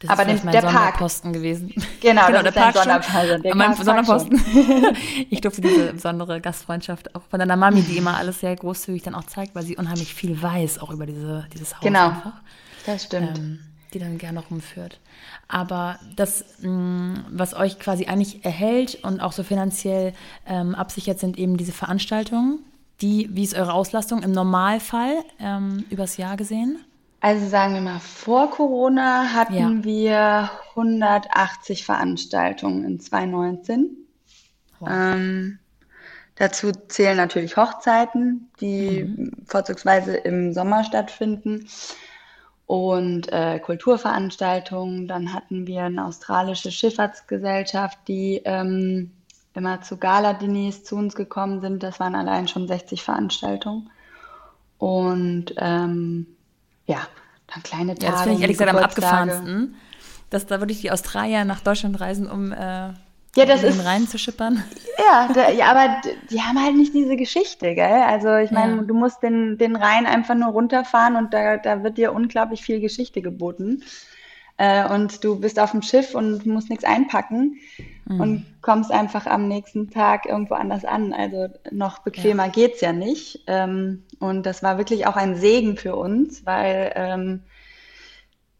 [0.00, 1.42] Das aber ist mein der Sonderposten Park.
[1.42, 1.72] gewesen.
[2.00, 3.56] Genau, genau das der Park Sonderposten.
[3.58, 4.40] mein Sonderposten.
[5.30, 9.14] ich durfte diese besondere Gastfreundschaft auch von deiner Mami, die immer alles sehr großzügig dann
[9.14, 12.32] auch zeigt, weil sie unheimlich viel weiß, auch über diese, dieses Haus genau, einfach.
[12.84, 13.38] das stimmt.
[13.38, 13.60] Ähm,
[13.94, 14.98] die dann gerne rumführt.
[15.48, 20.12] Aber das, mm, was euch quasi eigentlich erhält und auch so finanziell
[20.46, 22.58] ähm, absichert, sind eben diese Veranstaltungen.
[23.00, 26.78] Die, wie ist eure Auslastung im Normalfall ähm, übers Jahr gesehen?
[27.24, 29.82] Also sagen wir mal, vor Corona hatten ja.
[29.82, 33.96] wir 180 Veranstaltungen in 2019.
[34.78, 34.88] Wow.
[34.92, 35.58] Ähm,
[36.34, 39.32] dazu zählen natürlich Hochzeiten, die mhm.
[39.46, 41.66] vorzugsweise im Sommer stattfinden
[42.66, 45.08] und äh, Kulturveranstaltungen.
[45.08, 49.12] Dann hatten wir eine australische Schifffahrtsgesellschaft, die ähm,
[49.54, 51.82] immer zu Gala-Diners zu uns gekommen sind.
[51.82, 53.88] Das waren allein schon 60 Veranstaltungen.
[54.76, 56.26] Und ähm,
[56.86, 57.06] ja,
[57.52, 58.04] dann kleine Tage.
[58.06, 59.74] Ja, das finde ich ehrlich gesagt am abgefahrensten,
[60.30, 62.56] dass da wirklich die Australier nach Deutschland reisen, um äh,
[63.36, 64.62] ja, das um ist, Rhein zu schippern.
[64.98, 68.02] Ja, da, ja, aber die haben halt nicht diese Geschichte, gell?
[68.06, 68.82] Also ich meine, Ja.
[68.82, 72.80] du musst den, den Rhein einfach nur runterfahren und da, da wird dir unglaublich viel
[72.80, 73.82] Geschichte geboten.
[74.56, 77.58] Äh, und du bist auf dem Schiff und musst nichts einpacken
[78.06, 81.12] und kommst einfach am nächsten Tag irgendwo anders an.
[81.12, 83.40] Also noch bequemer geht's ja nicht.
[83.46, 87.42] Ähm, und das war wirklich auch ein Segen für uns, weil ähm,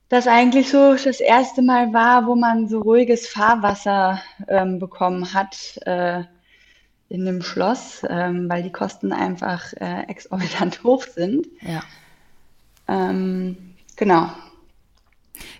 [0.08, 5.78] das eigentlich so das erste Mal war, wo man so ruhiges Fahrwasser ähm, bekommen hat
[5.86, 6.24] äh,
[7.08, 11.46] in dem Schloss, ähm, weil die Kosten einfach äh, exorbitant hoch sind.
[11.60, 11.82] Ja.
[12.88, 14.30] Ähm, genau.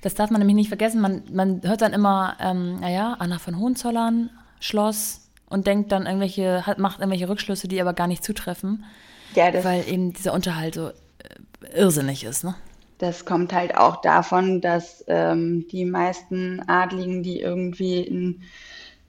[0.02, 1.00] Das darf man nämlich nicht vergessen.
[1.00, 6.66] Man, man hört dann immer, ähm, naja, Anna von Hohenzollern, Schloss und denkt dann irgendwelche,
[6.66, 8.84] hat, macht irgendwelche Rückschlüsse, die aber gar nicht zutreffen,
[9.34, 10.92] Ja, weil eben dieser Unterhalt so äh,
[11.74, 12.54] irrsinnig ist, ne?
[12.98, 18.42] das kommt halt auch davon, dass ähm, die meisten Adligen, die irgendwie in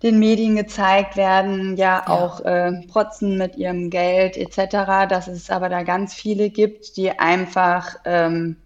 [0.04, 2.08] den Medien gezeigt werden, ja, Ja.
[2.10, 7.12] auch äh, protzen mit ihrem Geld etc., dass es aber da ganz viele gibt, die
[7.19, 8.58] einfach ähm,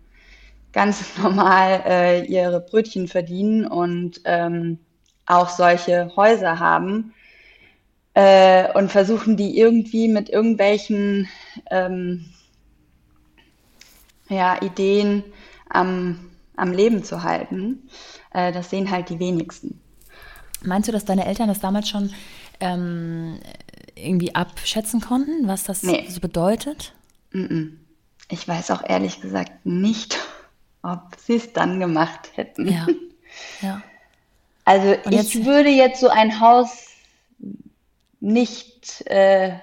[0.73, 4.79] ganz normal äh, ihre Brötchen verdienen und ähm,
[5.25, 7.13] auch solche Häuser haben
[8.15, 11.27] äh, und versuchen die irgendwie mit irgendwelchen
[11.69, 12.25] ähm,
[14.29, 15.23] ja, Ideen
[15.69, 16.19] am,
[16.55, 17.89] am Leben zu halten.
[18.33, 19.79] Äh, das sehen halt die wenigsten.
[20.63, 22.11] Meinst du, dass deine Eltern das damals schon
[22.59, 23.39] ähm,
[23.95, 26.07] irgendwie abschätzen konnten, was das Nee.
[26.09, 26.93] so bedeutet?
[28.29, 30.17] Ich weiß auch ehrlich gesagt nicht,
[30.81, 32.67] ob sie es dann gemacht hätten.
[32.71, 32.87] Ja.
[33.61, 33.81] Ja.
[34.65, 36.87] Also Und jetzt- ich würde jetzt so ein Haus
[38.19, 39.53] nicht äh,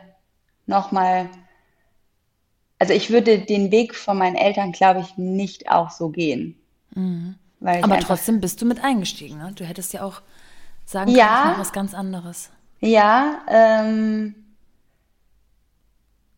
[0.67, 1.29] nochmal,
[2.79, 6.57] also ich würde den Weg von meinen Eltern, glaube ich, nicht auch so gehen.
[6.95, 9.53] Ich Aber trotzdem bist du mit eingestiegen, ne?
[9.55, 10.23] Du hättest ja auch
[10.87, 11.27] sagen Ja.
[11.27, 12.51] können, ich mache was ganz anderes.
[12.81, 14.35] Ja, ähm,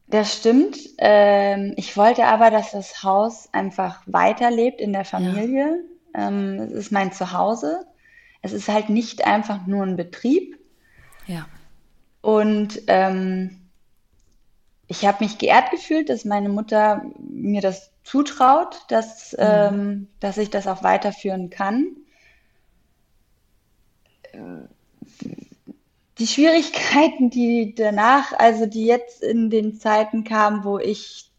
[0.09, 0.79] das stimmt.
[0.99, 5.85] Ähm, ich wollte aber, dass das Haus einfach weiterlebt in der Familie.
[6.15, 7.87] Ähm, es ist mein Zuhause.
[8.41, 10.59] Es ist halt nicht einfach nur ein Betrieb.
[11.27, 11.47] Ja.
[12.23, 13.69] Und ähm,
[14.87, 20.49] ich habe mich geehrt gefühlt, dass meine Mutter mir das zutraut, dass, ähm, dass ich
[20.49, 21.97] das auch weiterführen kann.
[26.19, 31.31] Die Schwierigkeiten, die danach, also die jetzt in den Zeiten kamen, wo ich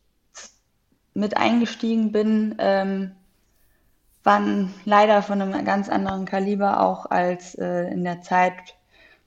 [1.14, 3.12] mit eingestiegen bin, ähm,
[4.24, 8.54] waren leider von einem ganz anderen Kaliber auch als äh, in der Zeit,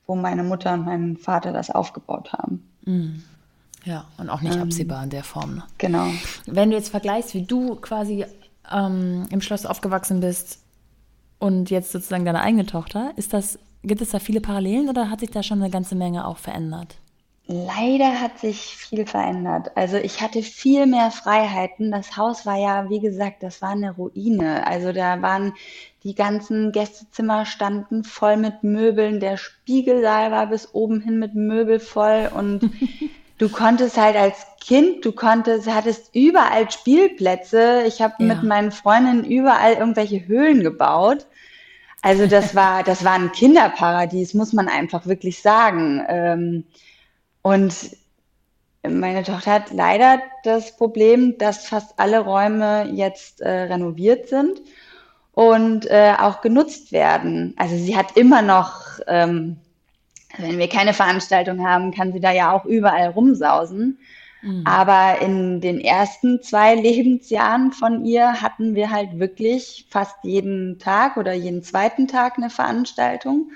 [0.06, 2.68] wo meine Mutter und mein Vater das aufgebaut haben.
[3.84, 5.56] Ja, und auch nicht absehbar in der Form.
[5.56, 5.62] Ne?
[5.78, 6.06] Genau.
[6.46, 8.24] Wenn du jetzt vergleichst, wie du quasi
[8.70, 10.60] ähm, im Schloss aufgewachsen bist
[11.38, 15.20] und jetzt sozusagen deine eigene Tochter, ist das, gibt es da viele Parallelen oder hat
[15.20, 16.96] sich da schon eine ganze Menge auch verändert?
[17.46, 19.76] Leider hat sich viel verändert.
[19.76, 21.90] Also ich hatte viel mehr Freiheiten.
[21.90, 24.64] Das Haus war ja, wie gesagt, das war eine Ruine.
[24.66, 25.52] Also da waren
[26.04, 29.18] die ganzen Gästezimmer standen voll mit Möbeln.
[29.18, 32.70] Der Spiegelsaal war bis oben hin mit Möbel voll und
[33.38, 37.82] du konntest halt als Kind, du konntest, hattest überall Spielplätze.
[37.86, 38.26] Ich habe Ja.
[38.34, 41.26] mit meinen Freundinnen überall irgendwelche Höhlen gebaut.
[42.02, 46.02] Also das war, das war ein Kinderparadies, muss man einfach wirklich sagen.
[46.08, 46.64] Ähm,
[47.42, 47.74] und
[48.82, 54.60] meine Tochter hat leider das Problem, dass fast alle Räume jetzt äh, renoviert sind
[55.32, 57.54] und äh, auch genutzt werden.
[57.56, 59.58] Also sie hat immer noch, ähm,
[60.38, 63.98] wenn wir keine Veranstaltung haben, kann sie da ja auch überall rumsausen.
[64.64, 71.16] Aber in den ersten zwei Lebensjahren von ihr hatten wir halt wirklich fast jeden Tag
[71.16, 73.52] oder jeden zweiten Tag eine Veranstaltung.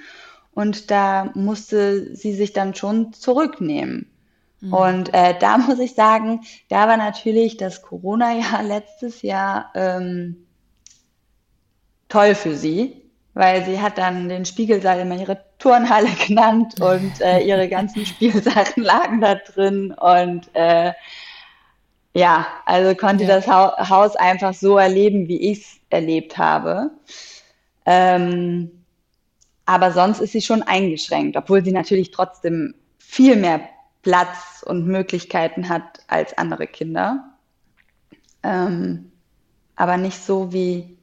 [0.54, 4.10] Und da musste sie sich dann schon zurücknehmen.
[4.70, 10.46] Und äh, da muss ich sagen, da war natürlich das Corona-Jahr letztes Jahr ähm,
[12.08, 13.02] toll für sie,
[13.34, 18.82] weil sie hat dann den Spiegelsaal immer ihre Turnhalle genannt und äh, ihre ganzen Spielsachen
[18.82, 20.92] lagen da drin und äh,
[22.14, 23.28] ja, also konnte Ja.
[23.28, 26.90] das Hau Haus einfach so erleben, wie ich es erlebt habe.
[27.84, 28.84] Ähm,
[29.66, 33.60] aber sonst ist sie schon eingeschränkt, obwohl sie natürlich trotzdem viel mehr
[34.02, 37.34] Platz und Möglichkeiten hat als andere Kinder.
[38.42, 39.12] Ähm,
[39.76, 40.95] aber nicht so wie,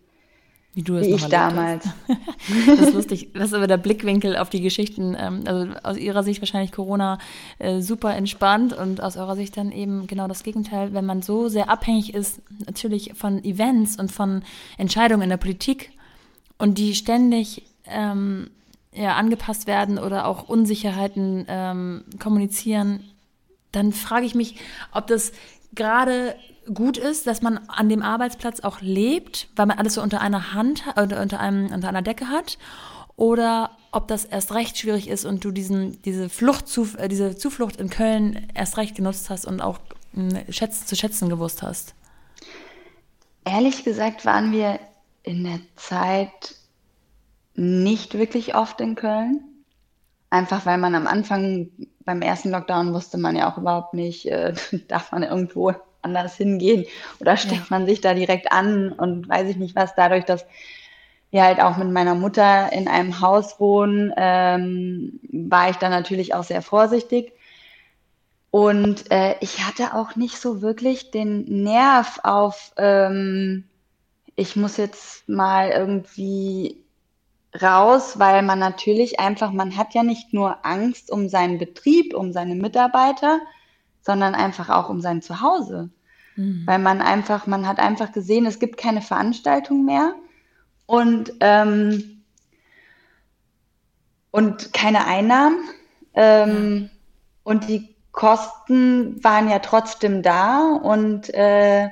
[0.73, 1.87] wie du es Wie ich damals.
[2.65, 3.29] das ist lustig.
[3.33, 5.15] Das ist aber der Blickwinkel auf die Geschichten.
[5.19, 7.19] Ähm, also aus ihrer Sicht wahrscheinlich Corona
[7.59, 10.93] äh, super entspannt und aus eurer Sicht dann eben genau das Gegenteil.
[10.93, 14.41] Wenn man so sehr abhängig ist, natürlich von Events und von
[14.77, 15.91] Entscheidungen in der Politik
[16.57, 18.49] und die ständig ähm,
[18.93, 23.03] ja, angepasst werden oder auch Unsicherheiten ähm, kommunizieren,
[23.71, 24.55] dann frage ich mich,
[24.91, 25.33] ob das
[25.75, 26.35] gerade
[26.73, 30.53] gut ist, dass man an dem Arbeitsplatz auch lebt, weil man alles so unter einer
[30.53, 32.57] Hand oder unter einem unter einer Decke hat,
[33.15, 37.35] oder ob das erst recht schwierig ist und du diesen diese Flucht zu, äh, diese
[37.35, 39.79] Zuflucht in Köln erst recht genutzt hast und auch
[40.15, 41.93] äh, schätz, zu schätzen gewusst hast.
[43.45, 44.79] Ehrlich gesagt waren wir
[45.23, 46.55] in der Zeit
[47.55, 49.43] nicht wirklich oft in Köln.
[50.29, 51.69] Einfach weil man am Anfang
[52.05, 54.53] beim ersten Lockdown wusste man ja auch überhaupt nicht, äh,
[54.87, 56.85] darf man irgendwo anders hingehen
[57.19, 57.67] oder steckt ja.
[57.69, 60.45] man sich da direkt an und weiß ich nicht was, dadurch, dass
[61.31, 66.35] wir halt auch mit meiner Mutter in einem Haus wohnen, ähm, war ich da natürlich
[66.35, 67.33] auch sehr vorsichtig.
[68.51, 73.63] Und äh, ich hatte auch nicht so wirklich den Nerv auf, ähm,
[74.35, 76.83] ich muss jetzt mal irgendwie
[77.59, 82.31] raus, weil man natürlich einfach, man hat ja nicht nur Angst um seinen Betrieb, um
[82.31, 83.39] seine Mitarbeiter,
[84.03, 85.89] sondern einfach auch um sein Zuhause.
[86.35, 86.63] Mhm.
[86.65, 90.13] Weil man einfach, man hat einfach gesehen, es gibt keine Veranstaltung mehr
[90.85, 92.23] und, ähm,
[94.31, 95.57] und keine Einnahmen.
[96.13, 96.89] Ähm, ja.
[97.43, 101.89] Und die Kosten waren ja trotzdem da und äh,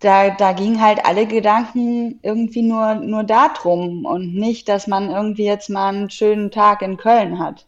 [0.00, 5.44] da, da ging halt alle Gedanken irgendwie nur, nur darum und nicht, dass man irgendwie
[5.44, 7.66] jetzt mal einen schönen Tag in Köln hat.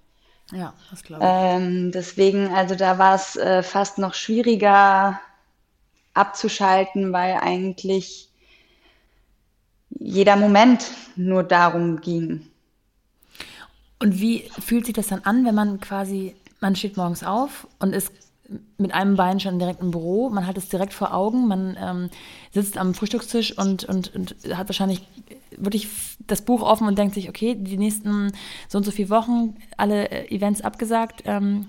[0.52, 1.30] Ja, das glaube ich.
[1.30, 5.20] Ähm, deswegen, also da war es äh, fast noch schwieriger
[6.14, 8.28] abzuschalten, weil eigentlich
[9.90, 12.46] jeder Moment nur darum ging.
[13.98, 17.94] Und wie fühlt sich das dann an, wenn man quasi, man steht morgens auf und
[17.94, 18.12] ist
[18.76, 22.10] mit einem Bein schon direkt im Büro, man hat es direkt vor Augen, man ähm,
[22.52, 25.06] sitzt am Frühstückstisch und, und, und hat wahrscheinlich
[25.64, 25.88] wirklich
[26.26, 28.32] das Buch offen und denkt sich, okay, die nächsten
[28.68, 31.66] so und so viele Wochen, alle äh, Events abgesagt, ähm,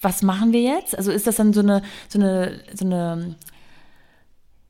[0.00, 0.96] was machen wir jetzt?
[0.96, 3.36] Also ist das dann so eine, so eine, so eine,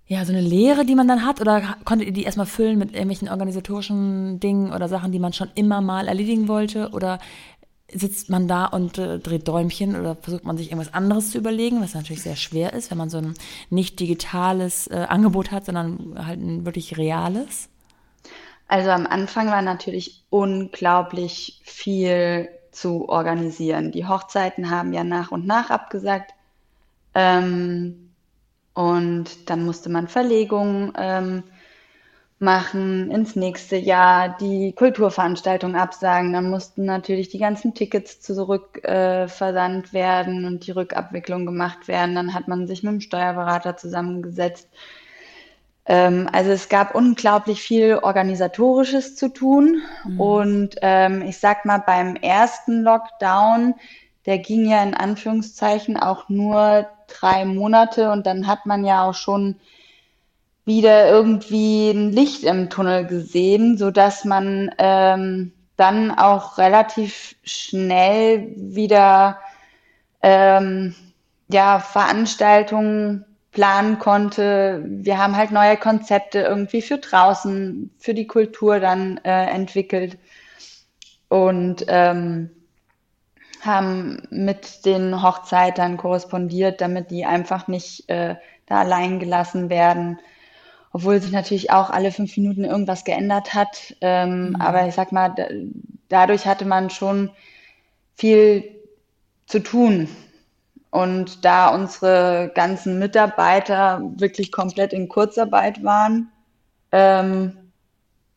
[0.06, 1.40] ja, so eine Lehre, die man dann hat?
[1.40, 5.50] Oder konntet ihr die erstmal füllen mit irgendwelchen organisatorischen Dingen oder Sachen, die man schon
[5.54, 6.90] immer mal erledigen wollte?
[6.92, 7.18] Oder
[7.92, 11.80] sitzt man da und äh, dreht Däumchen oder versucht man sich irgendwas anderes zu überlegen,
[11.80, 13.34] was natürlich sehr schwer ist, wenn man so ein
[13.70, 17.70] nicht digitales äh, Angebot hat, sondern halt ein wirklich reales?
[18.68, 23.92] Also am Anfang war natürlich unglaublich viel zu organisieren.
[23.92, 26.32] Die Hochzeiten haben ja nach und nach abgesagt.
[27.14, 28.10] Ähm,
[28.74, 31.42] und dann musste man Verlegungen ähm,
[32.38, 36.32] machen ins nächste Jahr, die Kulturveranstaltung absagen.
[36.32, 42.14] Dann mussten natürlich die ganzen Tickets zurück äh, werden und die Rückabwicklung gemacht werden.
[42.14, 44.68] Dann hat man sich mit dem Steuerberater zusammengesetzt.
[45.88, 49.82] Ähm, also es gab unglaublich viel organisatorisches zu tun.
[50.04, 50.20] Mhm.
[50.20, 53.74] Und ähm, ich sag mal, beim ersten Lockdown,
[54.26, 59.14] der ging ja in Anführungszeichen auch nur drei Monate und dann hat man ja auch
[59.14, 59.56] schon
[60.66, 68.52] wieder irgendwie ein Licht im Tunnel gesehen, so dass man ähm, dann auch relativ schnell
[68.54, 69.38] wieder
[70.20, 70.94] ähm,
[71.48, 73.24] ja, Veranstaltungen
[73.58, 74.84] planen konnte.
[74.86, 80.16] Wir haben halt neue Konzepte irgendwie für draußen, für die Kultur dann äh, entwickelt
[81.28, 82.50] und ähm,
[83.60, 90.20] haben mit den Hochzeitern korrespondiert, damit die einfach nicht äh, da allein gelassen werden
[90.92, 93.94] obwohl sich natürlich auch alle fünf Minuten irgendwas geändert hat.
[94.00, 94.56] Ähm, mhm.
[94.56, 95.46] Aber ich sag mal, da,
[96.08, 97.30] dadurch hatte man schon
[98.14, 98.64] viel
[99.46, 100.08] zu tun.
[100.90, 106.30] Und da unsere ganzen Mitarbeiter wirklich komplett in Kurzarbeit waren,
[106.92, 107.56] ähm,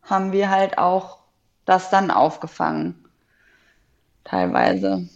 [0.04, 1.20] haben wir halt auch
[1.66, 2.96] das dann aufgefangen.
[4.24, 5.08] Teilweise.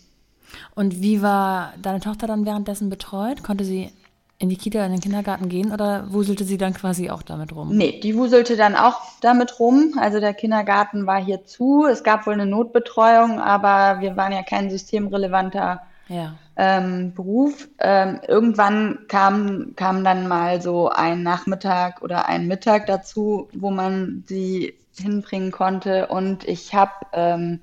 [0.74, 3.44] Und wie war deine Tochter dann währenddessen betreut?
[3.44, 3.92] Konnte sie
[4.38, 7.76] in die Kita, in den Kindergarten gehen oder wuselte sie dann quasi auch damit rum?
[7.76, 9.94] Nee, die wuselte dann auch damit rum.
[9.98, 11.86] Also der Kindergarten war hier zu.
[11.86, 16.36] Es gab wohl eine Notbetreuung, aber wir waren ja kein systemrelevanter ja.
[16.56, 17.68] ähm, Beruf.
[17.80, 24.24] Ähm, irgendwann kam, kam dann mal so ein Nachmittag oder ein Mittag dazu, wo man
[24.28, 26.08] sie hinbringen konnte.
[26.08, 27.62] Und ich habe ähm,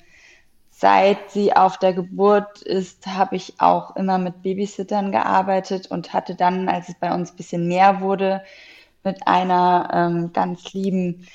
[0.71, 6.35] seit sie auf der Geburt ist, habe ich auch immer mit Babysittern gearbeitet und hatte
[6.35, 8.43] dann, als es bei uns ein bisschen mehr wurde,
[9.05, 11.29] mit einer ähm, ganz lieben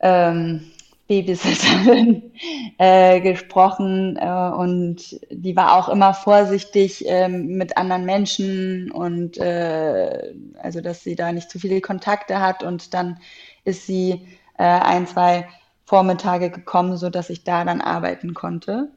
[0.00, 0.70] ähm,
[1.12, 2.32] Babysitterin
[2.78, 10.32] äh, gesprochen äh, und die war auch immer vorsichtig äh, mit anderen Menschen und äh,
[10.62, 13.18] also dass sie da nicht zu viele Kontakte hat und dann
[13.64, 15.46] ist sie äh, ein, zwei
[15.84, 18.88] Vormittage gekommen, so dass ich da dann arbeiten konnte.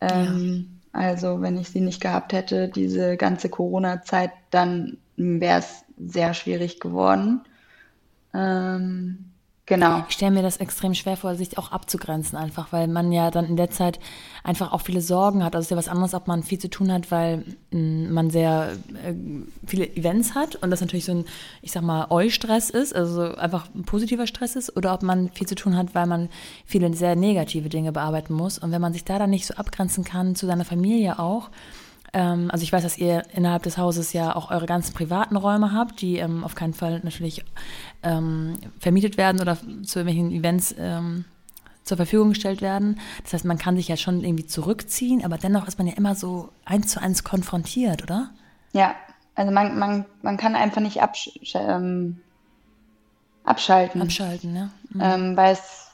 [0.00, 1.00] Ähm, ja.
[1.00, 6.80] Also wenn ich sie nicht gehabt hätte, diese ganze Corona-Zeit, dann wäre es sehr schwierig
[6.80, 7.42] geworden.
[8.32, 9.32] Ähm,
[9.68, 10.02] Genau.
[10.08, 13.44] Ich stelle mir das extrem schwer vor, sich auch abzugrenzen, einfach, weil man ja dann
[13.44, 14.00] in der Zeit
[14.42, 15.54] einfach auch viele Sorgen hat.
[15.54, 18.30] Also es ist ja was anderes, ob man viel zu tun hat, weil mm, man
[18.30, 18.72] sehr
[19.04, 19.12] äh,
[19.66, 21.26] viele Events hat und das natürlich so ein,
[21.60, 25.46] ich sag mal, Eu-Stress ist, also einfach ein positiver Stress ist, oder ob man viel
[25.46, 26.30] zu tun hat, weil man
[26.64, 28.58] viele sehr negative Dinge bearbeiten muss.
[28.58, 31.50] Und wenn man sich da dann nicht so abgrenzen kann zu seiner Familie auch,
[32.18, 35.72] ähm, also ich weiß, dass ihr innerhalb des Hauses ja auch eure ganzen privaten Räume
[35.72, 37.44] habt, die ähm, auf keinen Fall natürlich
[38.02, 41.24] ähm, vermietet werden oder zu irgendwelchen Events ähm,
[41.84, 42.98] zur Verfügung gestellt werden.
[43.22, 46.16] Das heißt, man kann sich ja schon irgendwie zurückziehen, aber dennoch ist man ja immer
[46.16, 48.30] so eins zu eins konfrontiert, oder?
[48.72, 48.96] Ja,
[49.36, 52.20] also man, man, man kann einfach nicht absch ähm,
[53.44, 54.02] abschalten.
[54.02, 54.70] Abschalten, ja.
[54.90, 55.00] Mhm.
[55.00, 55.92] Ähm, weil es,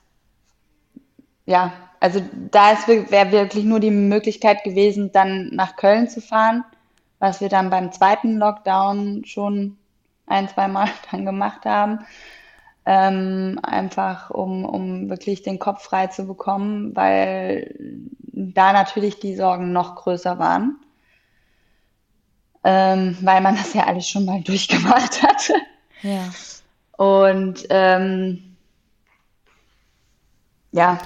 [1.45, 1.71] ja,
[2.05, 6.63] also da wäre wirklich nur die Möglichkeit gewesen, dann nach Köln zu fahren,
[7.19, 9.79] was wir dann beim zweiten Lockdown schon
[10.27, 12.01] ein, zwei Mal dann gemacht haben.
[12.85, 17.75] Ähm, einfach um, um wirklich den Kopf frei zu bekommen, weil
[18.21, 20.77] da natürlich die Sorgen noch größer waren,
[22.65, 25.55] ähm, weil man das ja alles schon mal durchgemacht hatte.
[26.03, 26.29] Ja.
[26.99, 28.57] Und ähm,
[30.71, 30.99] ja.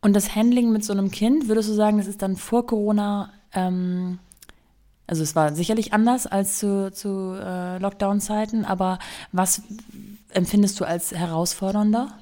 [0.00, 3.32] Und das Handling mit so einem Kind, würdest du sagen, das ist dann vor Corona,
[3.52, 4.18] ähm,
[5.06, 8.98] also es war sicherlich anders als zu, zu äh, Lockdown-Zeiten, aber
[9.32, 9.62] was
[10.30, 12.18] empfindest du als herausfordernder?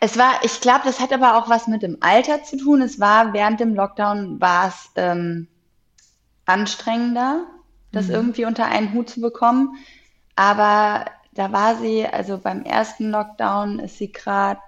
[0.00, 2.82] Es war, ich glaube, das hat aber auch was mit dem Alter zu tun.
[2.82, 5.46] Es war während dem Lockdown war es ähm,
[6.46, 7.44] anstrengender,
[7.92, 8.14] das mhm.
[8.14, 9.76] irgendwie unter einen Hut zu bekommen.
[10.36, 14.60] Aber da war sie, also beim ersten Lockdown ist sie gerade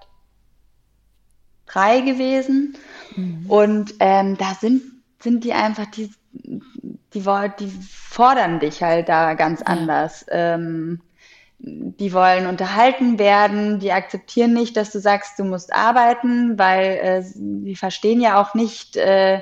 [1.67, 2.75] drei gewesen.
[3.15, 3.45] Mhm.
[3.47, 4.81] Und ähm, da sind,
[5.19, 6.61] sind die einfach, die, die,
[7.13, 9.67] die fordern dich halt da ganz ja.
[9.67, 10.25] anders.
[10.29, 11.01] Ähm,
[11.59, 17.23] die wollen unterhalten werden, die akzeptieren nicht, dass du sagst, du musst arbeiten, weil äh,
[17.35, 19.41] die verstehen ja auch nicht, äh,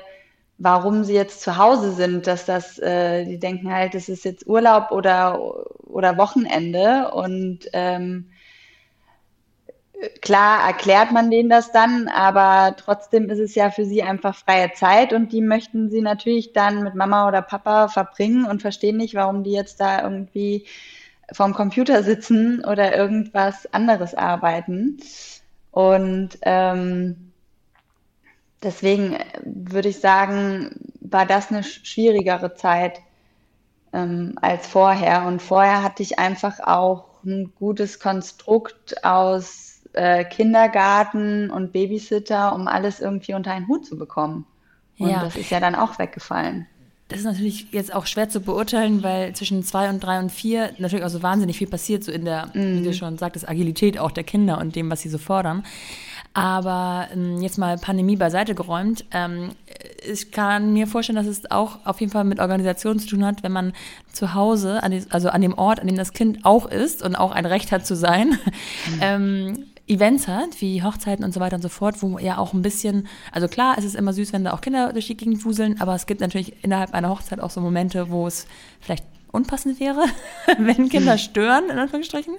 [0.57, 4.47] warum sie jetzt zu Hause sind, dass das, äh, die denken halt, es ist jetzt
[4.47, 5.41] Urlaub oder,
[5.83, 8.29] oder Wochenende und ähm,
[10.21, 14.73] klar erklärt man denen das dann, aber trotzdem ist es ja für sie einfach freie
[14.73, 19.15] Zeit und die möchten sie natürlich dann mit Mama oder Papa verbringen und verstehen nicht,
[19.15, 20.65] warum die jetzt da irgendwie
[21.31, 24.97] vorm Computer sitzen oder irgendwas anderes arbeiten.
[25.71, 27.31] Und ähm,
[28.63, 33.01] deswegen würde ich sagen, war das eine schwierigere Zeit
[33.93, 35.25] ähm, als vorher.
[35.25, 39.64] Und vorher hatte ich einfach auch ein gutes Konstrukt aus
[39.95, 44.45] äh, Kindergarten und Babysitter, um alles irgendwie unter einen Hut zu bekommen.
[44.97, 45.21] Und ja.
[45.21, 46.67] das ist ja dann auch weggefallen.
[47.07, 50.71] Das ist natürlich jetzt auch schwer zu beurteilen, weil zwischen zwei und drei und vier
[50.79, 52.53] natürlich auch so wahnsinnig viel passiert, so in der, mm.
[52.53, 52.93] wie du mhm.
[52.93, 55.63] schon sagtest, Agilität auch der Kinder und dem, was sie so fordern.
[56.33, 59.05] Aber ähm, jetzt mal Pandemie beiseite geräumt.
[59.11, 59.51] Ähm,
[60.03, 63.43] ich kann mir vorstellen, dass es auch auf jeden Fall mit Organisation zu tun hat,
[63.43, 63.73] wenn man
[64.11, 64.81] zu Hause,
[65.11, 67.85] also an dem Ort, an dem das Kind auch ist und auch ein Recht hat
[67.85, 68.39] zu sein,
[68.99, 69.65] mhm.
[69.87, 73.07] Events hat, wie Hochzeiten und so weiter und so fort, wo ja auch ein bisschen,
[73.31, 75.93] also klar, es ist immer süß, wenn da auch Kinder durch die Gegend wuseln, aber
[75.93, 78.47] es gibt natürlich innerhalb einer Hochzeit auch so Momente, wo es
[78.81, 80.05] vielleicht unpassend wäre,
[80.57, 82.35] wenn Kinder stören, in Anführungsstrichen.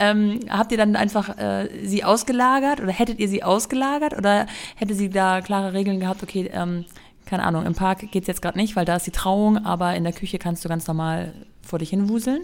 [0.00, 4.94] Ähm, habt ihr dann einfach äh, sie ausgelagert oder hättet ihr sie ausgelagert oder hätte
[4.94, 6.84] sie da klare Regeln gehabt, okay, ähm,
[7.26, 9.94] keine Ahnung, im Park geht es jetzt gerade nicht, weil da ist die Trauung, aber
[9.94, 12.42] in der Küche kannst du ganz normal vor dich hin wuseln?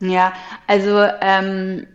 [0.00, 0.32] Ja,
[0.66, 1.86] also ähm,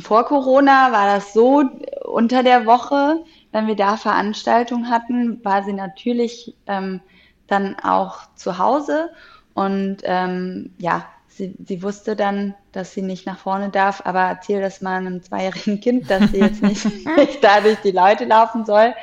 [0.00, 1.64] vor Corona war das so,
[2.04, 7.00] unter der Woche, wenn wir da Veranstaltungen hatten, war sie natürlich ähm,
[7.46, 9.10] dann auch zu Hause
[9.54, 14.60] und ähm, ja, sie, sie wusste dann, dass sie nicht nach vorne darf, aber erzähl
[14.60, 16.84] das mal einem zweijährigen Kind, dass sie jetzt nicht,
[17.16, 18.94] nicht da durch die Leute laufen soll.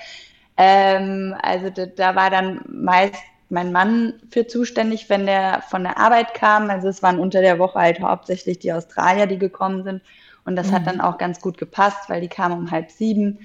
[0.55, 3.15] Ähm, also da, da war dann meist
[3.49, 6.69] mein Mann für zuständig, wenn der von der Arbeit kam.
[6.69, 10.01] Also es waren unter der Woche halt hauptsächlich die Australier, die gekommen sind.
[10.47, 10.71] Und das mhm.
[10.71, 13.39] hat dann auch ganz gut gepasst, weil die kam um halb sieben.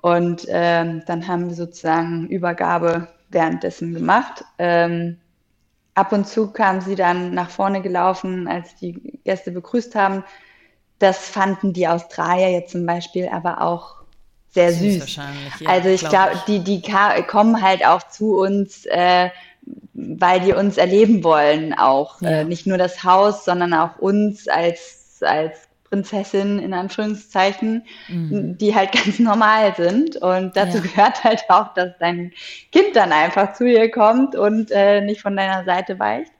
[0.00, 4.44] Und ähm, dann haben wir sozusagen Übergabe währenddessen gemacht.
[4.58, 5.18] Ähm,
[5.94, 10.24] ab und zu kam sie dann nach vorne gelaufen, als die Gäste begrüßt haben.
[11.00, 13.96] Das fanden die Australier jetzt zum Beispiel aber auch
[14.50, 15.02] sehr süß.
[15.02, 15.16] süß.
[15.16, 16.82] Ja, also ich glaube, glaub, die, die
[17.26, 19.30] kommen halt auch zu uns, äh,
[19.92, 22.22] weil die uns erleben wollen auch.
[22.22, 22.30] Ja.
[22.30, 28.56] Äh, nicht nur das Haus, sondern auch uns als, als Prinzessin in Anführungszeichen, mhm.
[28.56, 30.16] die halt ganz normal sind.
[30.16, 30.82] Und dazu ja.
[30.82, 32.32] gehört halt auch, dass dein
[32.72, 36.32] Kind dann einfach zu dir kommt und äh, nicht von deiner Seite weicht.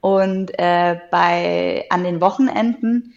[0.00, 3.14] Und äh, bei an den Wochenenden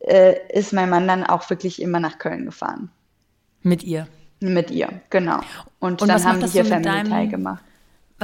[0.00, 2.90] äh, ist mein Mann dann auch wirklich immer nach Köln gefahren.
[3.62, 4.08] Mit ihr?
[4.40, 5.40] Mit ihr, genau.
[5.78, 7.64] Und, und dann haben die hier Family Teil gemacht.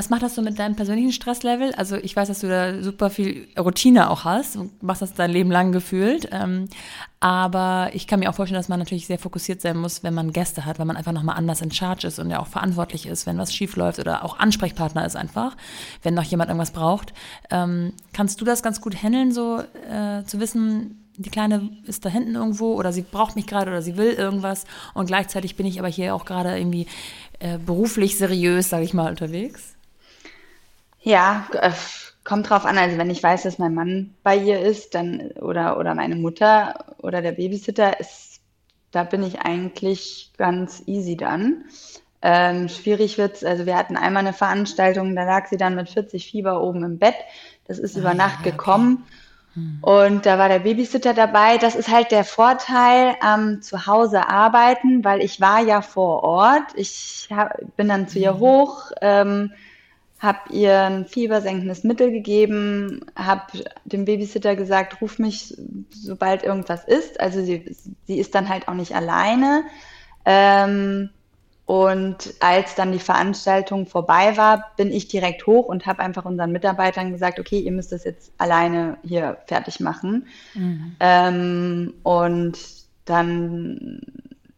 [0.01, 1.75] Was macht das so mit deinem persönlichen Stresslevel?
[1.75, 5.31] Also ich weiß, dass du da super viel Routine auch hast und machst das dein
[5.31, 6.27] Leben lang gefühlt.
[6.33, 6.71] Ähm,
[7.21, 10.33] aber ich kann mir auch vorstellen, dass man natürlich sehr fokussiert sein muss, wenn man
[10.33, 13.27] Gäste hat, weil man einfach nochmal anders in Charge ist und ja auch verantwortlich ist,
[13.27, 15.55] wenn was schief läuft oder auch Ansprechpartner ist einfach,
[16.03, 17.13] wenn noch jemand irgendwas braucht.
[17.51, 22.09] Ähm, kannst du das ganz gut handeln, so äh, zu wissen, die Kleine ist da
[22.09, 25.79] hinten irgendwo oder sie braucht mich gerade oder sie will irgendwas und gleichzeitig bin ich
[25.79, 26.87] aber hier auch gerade irgendwie
[27.39, 29.77] äh, beruflich seriös, sage ich mal, unterwegs?
[31.03, 31.73] Ja, äh,
[32.25, 32.79] kommt drauf an.
[32.79, 36.95] Also wenn ich weiß, dass mein Mann bei ihr ist, dann oder oder meine Mutter
[36.99, 38.41] oder der Babysitter ist,
[38.91, 41.65] da bin ich eigentlich ganz easy dann.
[42.23, 43.45] Ähm, schwierig wird's.
[43.45, 46.99] Also wir hatten einmal eine Veranstaltung, da lag sie dann mit 40 Fieber oben im
[46.99, 47.15] Bett.
[47.67, 48.51] Das ist ah, über Nacht okay.
[48.51, 49.07] gekommen.
[49.55, 49.79] Hm.
[49.81, 51.57] Und da war der Babysitter dabei.
[51.57, 56.75] Das ist halt der Vorteil am ähm, Hause arbeiten, weil ich war ja vor Ort.
[56.75, 58.41] Ich hab, bin dann zu ihr hm.
[58.41, 59.53] hoch, ähm,
[60.21, 65.57] habe ihr ein fiebersenkendes Mittel gegeben, habe dem Babysitter gesagt, ruf mich,
[65.89, 67.19] sobald irgendwas ist.
[67.19, 67.75] Also sie,
[68.07, 69.65] sie ist dann halt auch nicht alleine.
[70.27, 71.09] Ähm,
[71.65, 76.53] und als dann die Veranstaltung vorbei war, bin ich direkt hoch und habe einfach unseren
[76.53, 80.27] Mitarbeitern gesagt, okay, ihr müsst das jetzt alleine hier fertig machen.
[80.53, 80.97] Mhm.
[81.01, 82.59] Ähm, und
[83.07, 84.03] dann,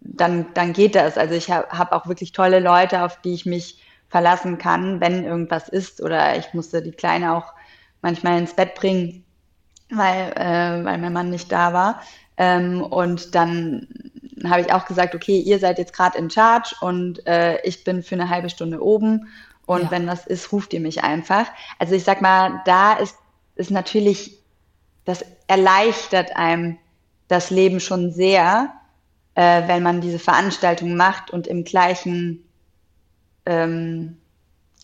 [0.00, 1.16] dann, dann geht das.
[1.16, 3.78] Also ich habe hab auch wirklich tolle Leute, auf die ich mich
[4.12, 6.00] verlassen kann, wenn irgendwas ist.
[6.00, 7.52] Oder ich musste die Kleine auch
[8.02, 9.24] manchmal ins Bett bringen,
[9.90, 12.02] weil, äh, weil mein Mann nicht da war.
[12.36, 13.88] Ähm, und dann
[14.44, 18.02] habe ich auch gesagt, okay, ihr seid jetzt gerade in Charge und äh, ich bin
[18.02, 19.28] für eine halbe Stunde oben.
[19.64, 19.90] Und ja.
[19.90, 21.46] wenn das ist, ruft ihr mich einfach.
[21.78, 23.16] Also ich sag mal, da ist,
[23.54, 24.38] ist natürlich,
[25.04, 26.78] das erleichtert einem
[27.28, 28.72] das Leben schon sehr,
[29.36, 32.44] äh, wenn man diese Veranstaltung macht und im gleichen,
[33.46, 34.16] ähm,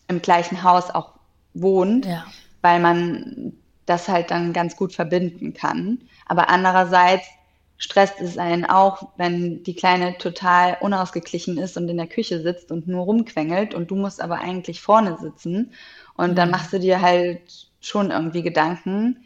[0.09, 1.15] im gleichen Haus auch
[1.55, 2.25] wohnt, ja.
[2.63, 3.53] weil man
[3.87, 5.99] das halt dann ganz gut verbinden kann.
[6.27, 7.27] Aber andererseits
[7.79, 12.73] stresst es einen auch, wenn die Kleine total unausgeglichen ist und in der Küche sitzt
[12.73, 15.73] und nur rumquengelt und du musst aber eigentlich vorne sitzen
[16.17, 16.53] und dann mhm.
[16.53, 19.25] machst du dir halt schon irgendwie Gedanken.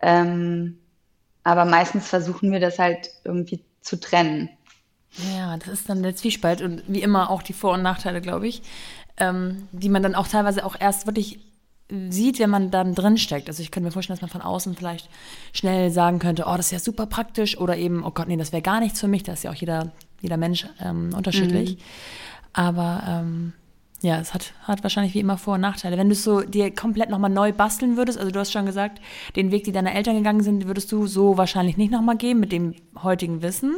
[0.00, 0.78] Ähm,
[1.42, 4.50] aber meistens versuchen wir das halt irgendwie zu trennen.
[5.36, 8.48] Ja, das ist dann der Zwiespalt und wie immer auch die Vor- und Nachteile, glaube
[8.48, 8.62] ich,
[9.16, 11.38] ähm, die man dann auch teilweise auch erst wirklich
[12.08, 13.48] sieht, wenn man dann drin steckt.
[13.48, 15.08] Also ich könnte mir vorstellen, dass man von außen vielleicht
[15.52, 18.52] schnell sagen könnte, oh, das ist ja super praktisch oder eben, oh Gott, nee, das
[18.52, 19.22] wäre gar nichts für mich.
[19.22, 21.76] Da ist ja auch jeder, jeder Mensch ähm, unterschiedlich.
[21.76, 21.82] Mhm.
[22.54, 23.52] Aber ähm,
[24.00, 25.98] ja, es hat, hat wahrscheinlich wie immer Vor- und Nachteile.
[25.98, 29.00] Wenn du es so dir komplett nochmal neu basteln würdest, also du hast schon gesagt,
[29.36, 32.50] den Weg, die deine Eltern gegangen sind, würdest du so wahrscheinlich nicht nochmal gehen mit
[32.50, 33.76] dem heutigen Wissen.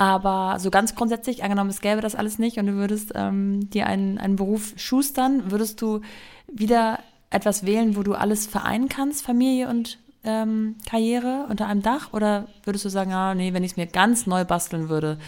[0.00, 3.88] Aber so ganz grundsätzlich, angenommen, es gäbe das alles nicht und du würdest ähm, dir
[3.88, 6.02] einen, einen Beruf schustern, würdest du
[6.46, 12.12] wieder etwas wählen, wo du alles vereinen kannst, Familie und ähm, Karriere unter einem Dach?
[12.12, 15.18] Oder würdest du sagen, ah, nee, wenn ich es mir ganz neu basteln würde,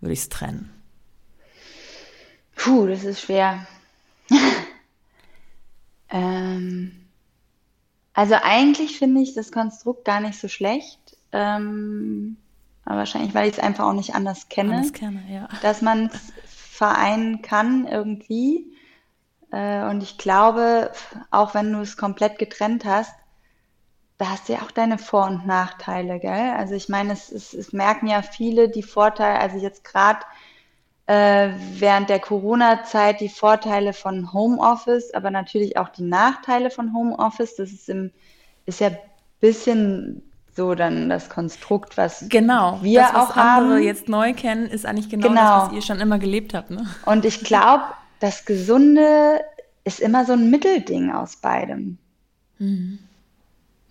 [0.00, 0.70] würde ich es trennen?
[2.54, 3.66] Puh, das ist schwer.
[6.08, 6.92] ähm,
[8.14, 11.00] also eigentlich finde ich das Konstrukt gar nicht so schlecht.
[11.32, 12.36] Ähm,
[12.90, 15.48] aber wahrscheinlich, weil ich es einfach auch nicht anders kenne, anders kenne ja.
[15.62, 18.74] dass man es vereinen kann irgendwie.
[19.52, 20.90] Äh, und ich glaube,
[21.30, 23.14] auch wenn du es komplett getrennt hast,
[24.18, 26.52] da hast du ja auch deine Vor- und Nachteile, gell?
[26.58, 30.22] Also ich meine, es, es, es merken ja viele die Vorteile, also jetzt gerade
[31.06, 37.54] äh, während der Corona-Zeit die Vorteile von Homeoffice, aber natürlich auch die Nachteile von Homeoffice.
[37.54, 38.10] Das ist, im,
[38.66, 38.98] ist ja ein
[39.38, 43.82] bisschen so dann das Konstrukt, was genau, wir das, was auch andere haben.
[43.82, 45.40] jetzt neu kennen, ist eigentlich genau, genau.
[45.40, 46.70] das, was ihr schon immer gelebt habt.
[46.70, 46.86] Ne?
[47.06, 47.84] Und ich glaube,
[48.18, 49.40] das Gesunde
[49.84, 51.98] ist immer so ein Mittelding aus beidem.
[52.58, 52.98] Mhm.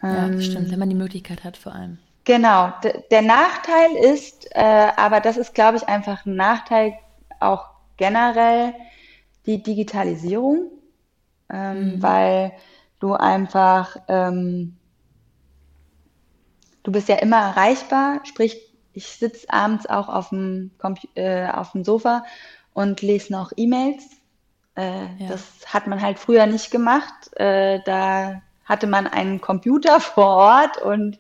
[0.01, 1.97] Ja, ähm, stimmt, wenn man die Möglichkeit hat vor allem.
[2.25, 2.71] Genau.
[3.09, 6.93] Der Nachteil ist, äh, aber das ist, glaube ich, einfach ein Nachteil
[7.39, 7.65] auch
[7.97, 8.73] generell,
[9.45, 10.69] die Digitalisierung,
[11.49, 12.03] ähm, mhm.
[12.03, 12.51] weil
[12.99, 14.77] du einfach, ähm,
[16.83, 18.57] du bist ja immer erreichbar, sprich,
[18.93, 20.71] ich sitze abends auch auf dem,
[21.15, 22.23] äh, auf dem Sofa
[22.73, 24.03] und lese noch E-Mails.
[24.75, 25.29] Äh, ja.
[25.29, 27.35] Das hat man halt früher nicht gemacht.
[27.35, 31.19] Äh, da hatte man einen Computer vor Ort und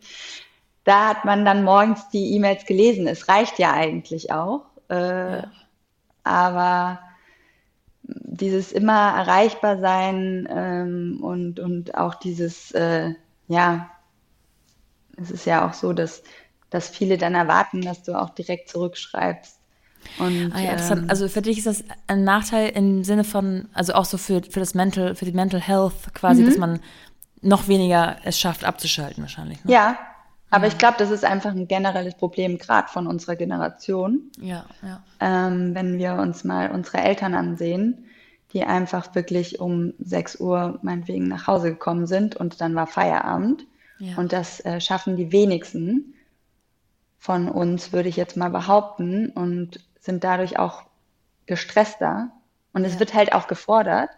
[0.83, 3.07] da hat man dann morgens die E-Mails gelesen.
[3.07, 4.65] Es reicht ja eigentlich auch.
[4.89, 5.51] Äh, ja.
[6.23, 6.99] Aber
[8.03, 13.13] dieses immer erreichbar sein ähm, und, und auch dieses, äh,
[13.47, 13.89] ja,
[15.21, 16.23] es ist ja auch so, dass,
[16.69, 19.57] dass viele dann erwarten, dass du auch direkt zurückschreibst.
[20.17, 23.93] Und, ah ja, ähm, also für dich ist das ein Nachteil im Sinne von, also
[23.93, 26.45] auch so für, für das Mental, für die Mental Health quasi, mhm.
[26.45, 26.79] dass man
[27.41, 29.63] noch weniger es schafft abzuschalten wahrscheinlich.
[29.63, 29.73] Ne?
[29.73, 29.97] Ja,
[30.49, 34.31] aber ich glaube, das ist einfach ein generelles Problem, gerade von unserer Generation.
[34.39, 35.03] Ja, ja.
[35.19, 38.05] Ähm, wenn wir uns mal unsere Eltern ansehen,
[38.53, 43.65] die einfach wirklich um 6 Uhr meinetwegen nach Hause gekommen sind und dann war Feierabend.
[43.99, 44.17] Ja.
[44.17, 46.15] Und das äh, schaffen die wenigsten
[47.17, 50.83] von uns, würde ich jetzt mal behaupten, und sind dadurch auch
[51.45, 52.31] gestresster.
[52.73, 52.99] Und es ja.
[52.99, 54.09] wird halt auch gefordert.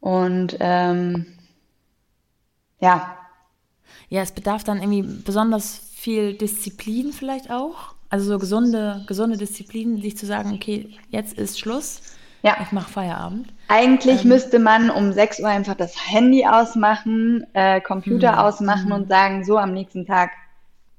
[0.00, 1.38] Und ähm,
[2.80, 3.16] ja.
[4.08, 7.94] Ja, es bedarf dann irgendwie besonders viel Disziplin vielleicht auch.
[8.08, 12.02] Also so gesunde, gesunde Disziplin, sich zu sagen, okay, jetzt ist Schluss.
[12.42, 12.56] Ja.
[12.62, 13.52] Ich mache Feierabend.
[13.68, 18.88] Eigentlich ähm, müsste man um 6 Uhr einfach das Handy ausmachen, äh, Computer mh, ausmachen
[18.88, 18.94] mh.
[18.94, 20.30] und sagen, so am nächsten Tag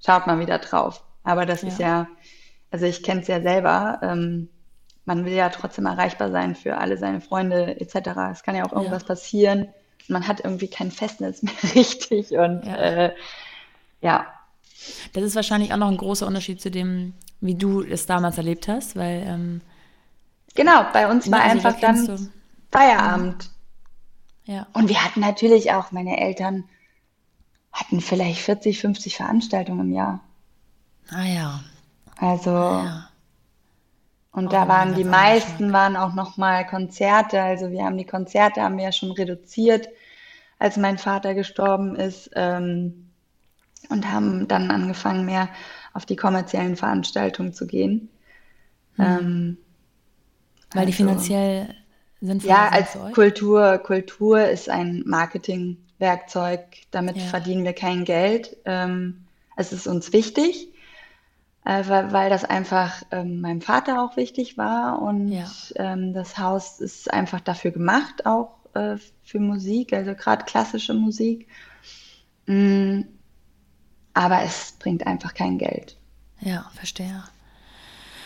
[0.05, 1.03] schaut man wieder drauf.
[1.23, 1.67] Aber das ja.
[1.67, 2.07] ist ja,
[2.69, 4.49] also ich kenne es ja selber, ähm,
[5.05, 8.09] man will ja trotzdem erreichbar sein für alle seine Freunde etc.
[8.31, 9.07] Es kann ja auch irgendwas ja.
[9.07, 9.67] passieren.
[10.07, 12.75] Man hat irgendwie kein Festnetz mehr richtig und ja.
[12.75, 13.15] Äh,
[14.01, 14.27] ja.
[15.13, 18.67] Das ist wahrscheinlich auch noch ein großer Unterschied zu dem, wie du es damals erlebt
[18.67, 19.61] hast, weil ähm,
[20.55, 22.31] genau, bei uns war also einfach dann du.
[22.71, 23.49] Feierabend.
[24.45, 24.67] Ja.
[24.73, 26.65] Und wir hatten natürlich auch, meine Eltern
[27.71, 30.19] hatten vielleicht 40, 50 Veranstaltungen im Jahr.
[31.09, 31.59] Ah ja.
[32.17, 33.11] Also ah, ja.
[34.31, 37.41] Und oh, da waren die meisten waren auch noch mal Konzerte.
[37.41, 39.89] Also wir haben die Konzerte haben wir ja schon reduziert,
[40.57, 43.09] als mein Vater gestorben ist ähm,
[43.89, 45.49] und haben dann angefangen mehr
[45.93, 48.09] auf die kommerziellen Veranstaltungen zu gehen.
[48.95, 49.05] Hm.
[49.05, 49.57] Ähm,
[50.73, 51.75] Weil die also finanziell
[52.21, 52.43] sind.
[52.43, 56.61] Ja, als Kultur Kultur ist ein Marketingwerkzeug.
[56.91, 57.23] Damit ja.
[57.23, 58.57] verdienen wir kein Geld.
[58.65, 60.71] Ähm, es ist uns wichtig
[61.65, 65.45] äh, weil, weil das einfach ähm, meinem Vater auch wichtig war und ja.
[65.75, 71.47] ähm, das Haus ist einfach dafür gemacht, auch äh, für Musik, also gerade klassische Musik.
[72.47, 73.01] Mm,
[74.13, 75.97] aber es bringt einfach kein Geld.
[76.39, 77.23] Ja, verstehe.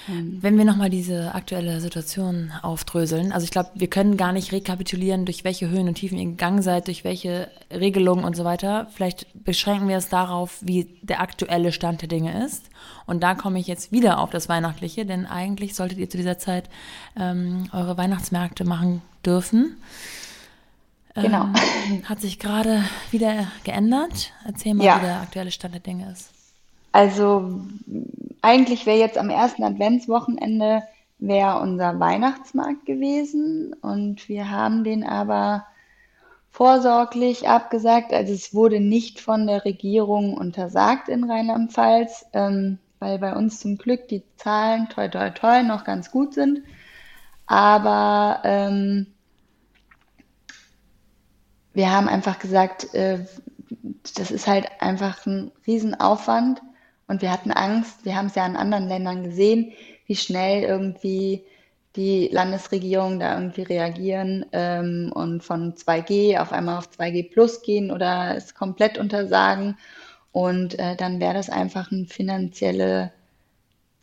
[0.10, 0.38] Ähm.
[0.42, 5.26] Wenn wir nochmal diese aktuelle Situation aufdröseln, also ich glaube, wir können gar nicht rekapitulieren,
[5.26, 8.88] durch welche Höhen und Tiefen ihr gegangen seid, durch welche Regelungen und so weiter.
[8.94, 12.70] Vielleicht beschränken wir es darauf, wie der aktuelle Stand der Dinge ist.
[13.06, 16.38] Und da komme ich jetzt wieder auf das Weihnachtliche, denn eigentlich solltet ihr zu dieser
[16.38, 16.70] Zeit
[17.18, 19.78] ähm, eure Weihnachtsmärkte machen dürfen.
[21.16, 21.46] Genau.
[21.46, 24.34] Ähm, hat sich gerade wieder geändert.
[24.46, 24.98] Erzähl mal, ja.
[24.98, 26.35] wie der aktuelle Stand der Dinge ist.
[26.96, 27.60] Also
[28.42, 30.82] eigentlich wäre jetzt am ersten Adventswochenende
[31.20, 35.66] wäre unser Weihnachtsmarkt gewesen und wir haben den aber
[36.52, 38.14] vorsorglich abgesagt.
[38.14, 43.78] Also es wurde nicht von der Regierung untersagt in Rheinland-Pfalz, ähm, weil bei uns zum
[43.78, 46.62] Glück die Zahlen toi toi toi noch ganz gut sind.
[47.46, 49.08] Aber ähm,
[51.74, 53.26] wir haben einfach gesagt, äh,
[54.16, 56.62] das ist halt einfach ein Riesenaufwand
[57.08, 59.74] und wir hatten Angst, wir haben es ja in anderen Ländern gesehen,
[60.08, 61.44] wie schnell irgendwie
[61.96, 67.92] die Landesregierungen da irgendwie reagieren ähm, und von 2G auf einmal auf 2G plus gehen
[67.92, 69.78] oder es komplett untersagen.
[70.32, 73.12] Und äh, dann wäre das einfach ein finanzieller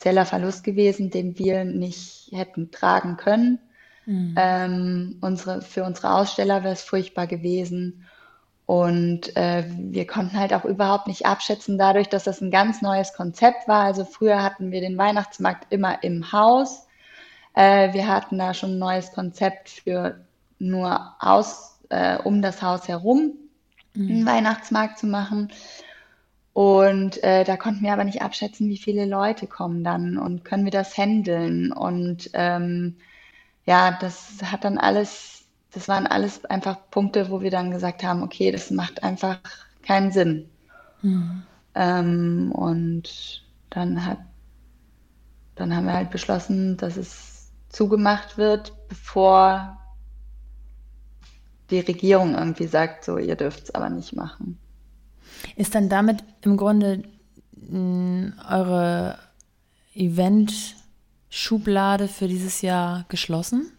[0.00, 3.58] Verlust gewesen, den wir nicht hätten tragen können.
[4.06, 4.34] Mhm.
[4.38, 8.06] Ähm, unsere, für unsere Aussteller wäre es furchtbar gewesen.
[8.66, 13.12] Und äh, wir konnten halt auch überhaupt nicht abschätzen, dadurch, dass das ein ganz neues
[13.12, 13.84] Konzept war.
[13.84, 16.86] Also früher hatten wir den Weihnachtsmarkt immer im Haus.
[17.54, 20.24] Äh, wir hatten da schon ein neues Konzept für
[20.58, 23.32] nur aus, äh, um das Haus herum
[23.94, 24.10] mhm.
[24.10, 25.52] einen Weihnachtsmarkt zu machen.
[26.52, 30.64] Und äh, da konnten wir aber nicht abschätzen, wie viele Leute kommen dann und können
[30.64, 31.72] wir das handeln.
[31.72, 32.96] Und ähm,
[33.64, 35.41] ja, das hat dann alles
[35.72, 39.38] das waren alles einfach Punkte, wo wir dann gesagt haben, okay, das macht einfach
[39.82, 40.50] keinen Sinn.
[41.00, 41.42] Mhm.
[41.74, 44.18] Ähm, und dann hat,
[45.54, 49.78] dann haben wir halt beschlossen, dass es zugemacht wird, bevor
[51.70, 54.58] die Regierung irgendwie sagt, so, ihr dürft es aber nicht machen.
[55.56, 57.02] Ist dann damit im Grunde
[57.56, 59.18] mh, eure
[59.94, 63.72] Event-Schublade für dieses Jahr geschlossen?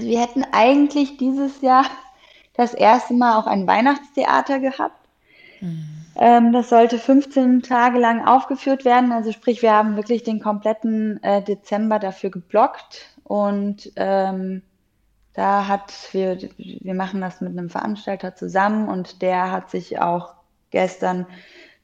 [0.00, 1.84] Also wir hätten eigentlich dieses Jahr
[2.54, 4.96] das erste Mal auch ein Weihnachtstheater gehabt.
[5.60, 6.52] Mhm.
[6.52, 9.12] Das sollte 15 Tage lang aufgeführt werden.
[9.12, 13.14] Also sprich, wir haben wirklich den kompletten äh, Dezember dafür geblockt.
[13.24, 14.62] Und ähm,
[15.34, 20.32] da hat wir, wir machen das mit einem Veranstalter zusammen und der hat sich auch
[20.70, 21.26] gestern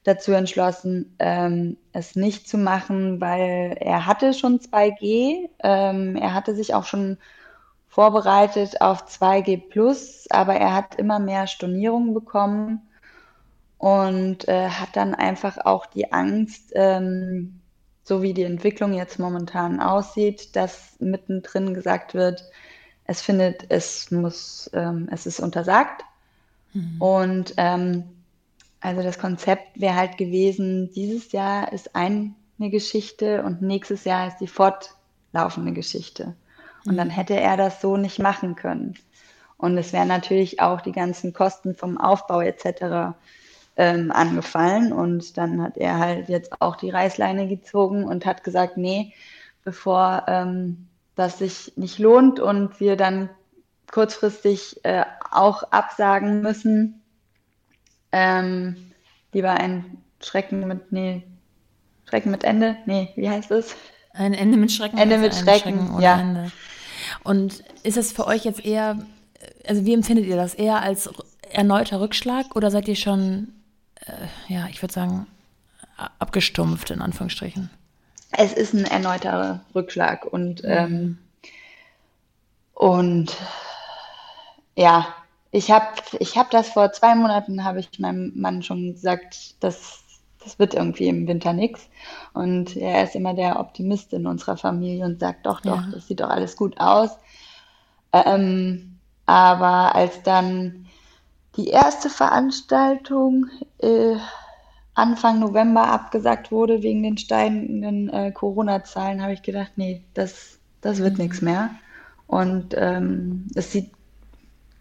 [0.03, 5.49] dazu entschlossen, ähm, es nicht zu machen, weil er hatte schon 2G.
[5.63, 7.17] Ähm, er hatte sich auch schon
[7.97, 12.87] vorbereitet auf 2G Plus, aber er hat immer mehr Stornierungen bekommen
[13.79, 17.59] und äh, hat dann einfach auch die Angst, ähm,
[18.03, 22.43] so wie die Entwicklung jetzt momentan aussieht, dass mittendrin gesagt wird,
[23.05, 26.03] es findet, es muss, ähm, es ist untersagt.
[26.73, 27.01] Mhm.
[27.01, 28.03] Und ähm,
[28.79, 34.37] also das Konzept wäre halt gewesen, dieses Jahr ist eine Geschichte und nächstes Jahr ist
[34.37, 36.35] die fortlaufende Geschichte.
[36.87, 37.11] Und dann mhm.
[37.11, 38.95] hätte er das so nicht machen können.
[39.57, 43.15] Und es wären natürlich auch die ganzen Kosten vom Aufbau etc.
[43.75, 44.93] Ähm, angefallen.
[44.93, 49.13] Und dann hat er halt jetzt auch die Reißleine gezogen und hat gesagt, nee,
[49.63, 53.29] bevor ähm, das sich nicht lohnt und wir dann
[53.91, 57.01] kurzfristig äh, auch absagen müssen,
[58.11, 58.91] ähm,
[59.33, 61.23] lieber ein Schrecken mit, nee,
[62.09, 63.75] Schrecken mit Ende, nee, wie heißt es?
[64.13, 64.97] Ein Ende mit Schrecken.
[64.97, 66.19] Ende mit Schrecken, Schrecken ja.
[66.19, 66.51] Ende.
[67.27, 68.97] Und ist es für euch jetzt eher,
[69.67, 70.53] also wie empfindet ihr das?
[70.53, 71.09] Eher als
[71.51, 73.49] erneuter Rückschlag oder seid ihr schon,
[74.05, 75.27] äh, ja, ich würde sagen,
[76.19, 77.69] abgestumpft in Anführungsstrichen?
[78.31, 80.69] Es ist ein erneuter Rückschlag und, mhm.
[80.69, 81.17] ähm,
[82.73, 83.35] und
[84.77, 85.13] ja,
[85.51, 85.87] ich habe
[86.19, 89.99] ich hab das vor zwei Monaten, habe ich meinem Mann schon gesagt, das,
[90.47, 91.89] das wird irgendwie im Winter nichts.
[92.33, 95.89] Und er ist immer der Optimist in unserer Familie und sagt, doch, doch, ja.
[95.91, 97.11] das sieht doch alles gut aus.
[98.13, 100.85] Ähm, aber als dann
[101.57, 103.47] die erste Veranstaltung
[103.79, 104.15] äh,
[104.93, 110.99] Anfang November abgesagt wurde wegen den steigenden äh, Corona-Zahlen, habe ich gedacht, nee, das, das
[110.99, 111.23] wird mhm.
[111.23, 111.71] nichts mehr.
[112.25, 113.91] Und ähm, es sieht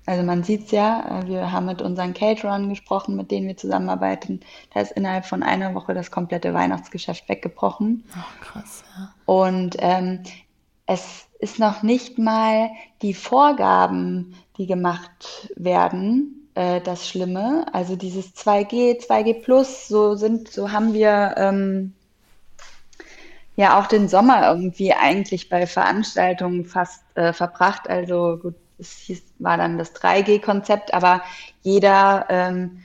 [0.07, 3.57] also man sieht es ja, äh, wir haben mit unseren Caterern gesprochen, mit denen wir
[3.57, 4.41] zusammenarbeiten.
[4.73, 8.05] Da ist innerhalb von einer Woche das komplette Weihnachtsgeschäft weggebrochen.
[8.17, 9.13] Oh, krass, ja.
[9.27, 10.23] Und ähm,
[10.87, 12.71] es ist noch nicht mal
[13.03, 17.67] die Vorgaben, die gemacht werden, äh, das Schlimme.
[17.73, 21.95] Also dieses 2G, 2G Plus, so sind, so haben wir ähm,
[23.57, 27.89] ja auch den Sommer irgendwie eigentlich bei Veranstaltungen fast äh, verbracht.
[27.91, 31.23] Also gut, es hieß, war dann das 3G-Konzept, aber
[31.63, 32.83] jeder ähm,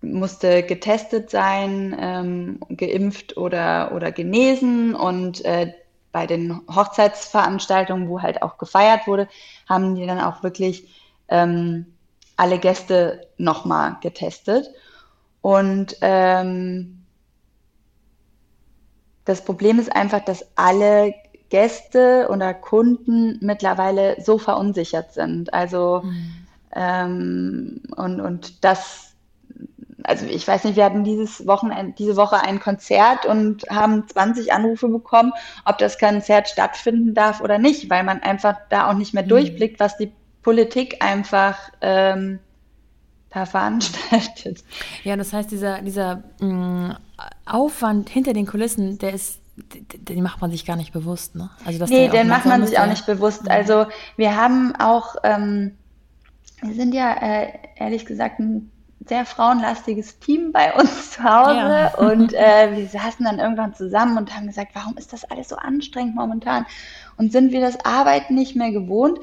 [0.00, 5.72] musste getestet sein, ähm, geimpft oder, oder genesen und äh,
[6.12, 9.28] bei den Hochzeitsveranstaltungen, wo halt auch gefeiert wurde,
[9.68, 10.88] haben die dann auch wirklich
[11.28, 11.86] ähm,
[12.36, 14.70] alle Gäste nochmal getestet.
[15.40, 17.04] Und ähm,
[19.24, 21.14] das Problem ist einfach, dass alle
[21.50, 25.52] Gäste oder Kunden mittlerweile so verunsichert sind.
[25.52, 26.46] Also mhm.
[26.74, 29.14] ähm, und, und das,
[30.02, 34.52] also ich weiß nicht, wir hatten dieses Wochenende, diese Woche ein Konzert und haben 20
[34.52, 35.32] Anrufe bekommen,
[35.64, 39.28] ob das Konzert stattfinden darf oder nicht, weil man einfach da auch nicht mehr mhm.
[39.28, 42.38] durchblickt, was die Politik einfach ähm,
[43.30, 44.62] da veranstaltet.
[45.02, 46.96] Ja, das heißt, dieser, dieser mh, mm,
[47.46, 51.50] Aufwand hinter den Kulissen, der ist den macht man sich gar nicht bewusst, ne?
[51.64, 53.48] Also das nee, den macht man sich auch nicht bewusst.
[53.48, 53.86] Also
[54.16, 55.76] wir haben auch, ähm,
[56.60, 58.70] wir sind ja äh, ehrlich gesagt ein
[59.06, 61.94] sehr frauenlastiges Team bei uns zu Hause ja.
[61.98, 65.56] und äh, wir saßen dann irgendwann zusammen und haben gesagt, warum ist das alles so
[65.56, 66.66] anstrengend momentan
[67.16, 69.18] und sind wir das Arbeiten nicht mehr gewohnt?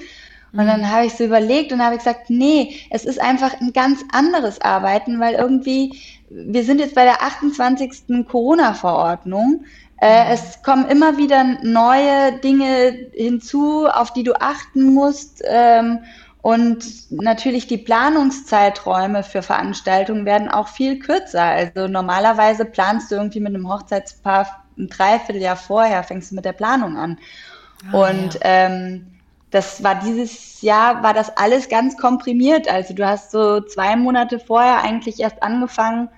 [0.54, 0.92] Und dann mhm.
[0.92, 5.20] habe ich so überlegt und habe gesagt, nee, es ist einfach ein ganz anderes Arbeiten,
[5.20, 5.98] weil irgendwie,
[6.30, 8.28] wir sind jetzt bei der 28.
[8.28, 9.64] Corona-Verordnung.
[10.02, 15.44] Äh, es kommen immer wieder neue Dinge hinzu, auf die du achten musst.
[15.46, 16.00] Ähm,
[16.42, 21.44] und natürlich die Planungszeiträume für Veranstaltungen werden auch viel kürzer.
[21.44, 26.54] Also normalerweise planst du irgendwie mit einem Hochzeitspaar ein Dreivierteljahr vorher, fängst du mit der
[26.54, 27.20] Planung an.
[27.94, 28.40] Oh, und ja.
[28.44, 29.06] ähm,
[29.52, 32.68] das war dieses Jahr, war das alles ganz komprimiert.
[32.68, 36.10] Also du hast so zwei Monate vorher eigentlich erst angefangen,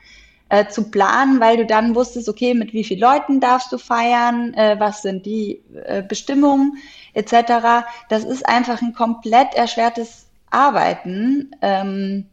[0.53, 4.53] äh, zu planen, weil du dann wusstest, okay, mit wie vielen Leuten darfst du feiern,
[4.53, 6.77] äh, was sind die äh, Bestimmungen
[7.15, 7.87] etc.
[8.09, 11.55] Das ist einfach ein komplett erschwertes arbeiten.
[11.63, 12.27] Ähm,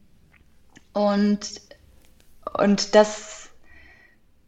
[0.92, 1.62] und,
[2.58, 3.48] und das,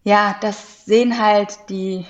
[0.04, 2.04] ja, das sehen halt die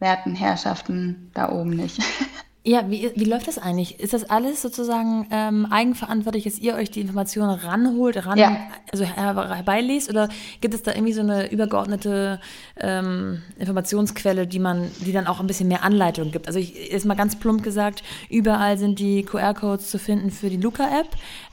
[0.00, 1.98] werten Herrschaften da oben nicht.
[2.64, 4.00] Ja, wie, wie läuft das eigentlich?
[4.00, 8.58] Ist das alles sozusagen ähm, eigenverantwortlich, dass ihr euch die Informationen ranholt, ran, ja.
[8.92, 10.10] also her, herbeilest?
[10.10, 10.28] Oder
[10.60, 12.40] gibt es da irgendwie so eine übergeordnete
[12.78, 16.46] ähm, Informationsquelle, die man, die dann auch ein bisschen mehr Anleitung gibt?
[16.46, 20.58] Also ich ist mal ganz plump gesagt, überall sind die QR-Codes zu finden für die
[20.58, 21.08] Luca-App.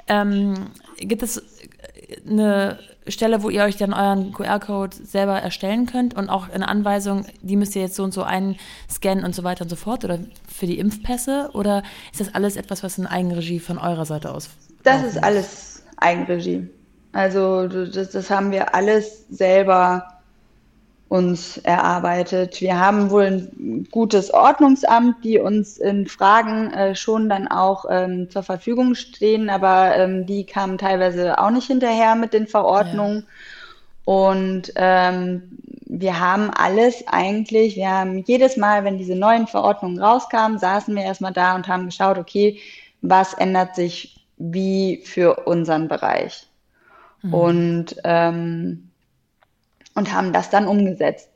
[0.07, 0.55] Ähm,
[0.97, 1.41] gibt es
[2.27, 7.25] eine Stelle, wo ihr euch dann euren QR-Code selber erstellen könnt und auch eine Anweisung,
[7.41, 10.19] die müsst ihr jetzt so und so einscannen und so weiter und so fort oder
[10.47, 14.49] für die Impfpässe oder ist das alles etwas, was in Eigenregie von eurer Seite aus?
[14.83, 16.67] Das ist alles Eigenregie.
[17.11, 20.14] Also das, das haben wir alles selber
[21.07, 22.61] uns erarbeitet.
[22.61, 28.29] Wir haben wohl ein gutes Ordnungsamt, die uns in Fragen äh, schon dann auch ähm,
[28.29, 33.27] zur Verfügung stehen, aber ähm, die kamen teilweise auch nicht hinterher mit den Verordnungen.
[33.27, 34.13] Ja.
[34.13, 35.43] Und ähm,
[35.85, 41.03] wir haben alles eigentlich, wir haben jedes Mal, wenn diese neuen Verordnungen rauskamen, saßen wir
[41.03, 42.59] erstmal da und haben geschaut, okay,
[43.01, 46.47] was ändert sich wie für unseren Bereich.
[47.21, 47.33] Mhm.
[47.33, 48.89] Und ähm,
[49.95, 51.29] und haben das dann umgesetzt.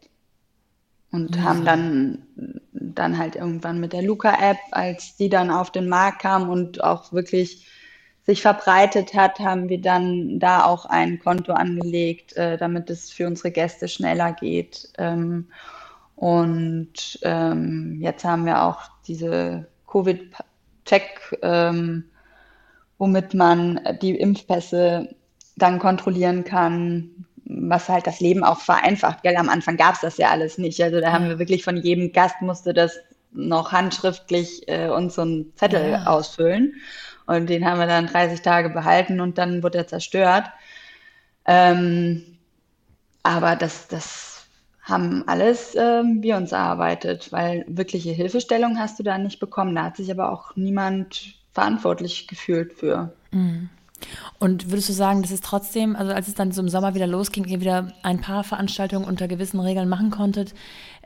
[1.11, 1.41] Und ja.
[1.41, 2.23] haben dann,
[2.71, 7.11] dann halt irgendwann mit der Luca-App, als die dann auf den Markt kam und auch
[7.11, 7.65] wirklich
[8.25, 13.25] sich verbreitet hat, haben wir dann da auch ein Konto angelegt, äh, damit es für
[13.25, 14.89] unsere Gäste schneller geht.
[14.99, 15.47] Ähm,
[16.15, 22.03] und ähm, jetzt haben wir auch diese Covid-Check, ähm,
[22.99, 25.15] womit man die Impfpässe
[25.55, 29.23] dann kontrollieren kann, was halt das Leben auch vereinfacht.
[29.23, 29.35] Gell?
[29.35, 30.81] Am Anfang gab es das ja alles nicht.
[30.81, 32.97] Also da haben wir wirklich von jedem Gast musste das
[33.31, 36.05] noch handschriftlich äh, uns so einen Zettel ja.
[36.05, 36.75] ausfüllen.
[37.25, 40.45] Und den haben wir dann 30 Tage behalten und dann wurde er zerstört.
[41.45, 42.37] Ähm,
[43.23, 44.47] aber das, das
[44.81, 49.75] haben alles äh, wir uns erarbeitet, weil wirkliche Hilfestellung hast du da nicht bekommen.
[49.75, 53.13] Da hat sich aber auch niemand verantwortlich gefühlt für.
[53.31, 53.69] Mhm.
[54.39, 57.07] Und würdest du sagen, dass es trotzdem, also als es dann so im Sommer wieder
[57.07, 60.53] losging, ihr wieder ein paar Veranstaltungen unter gewissen Regeln machen konntet,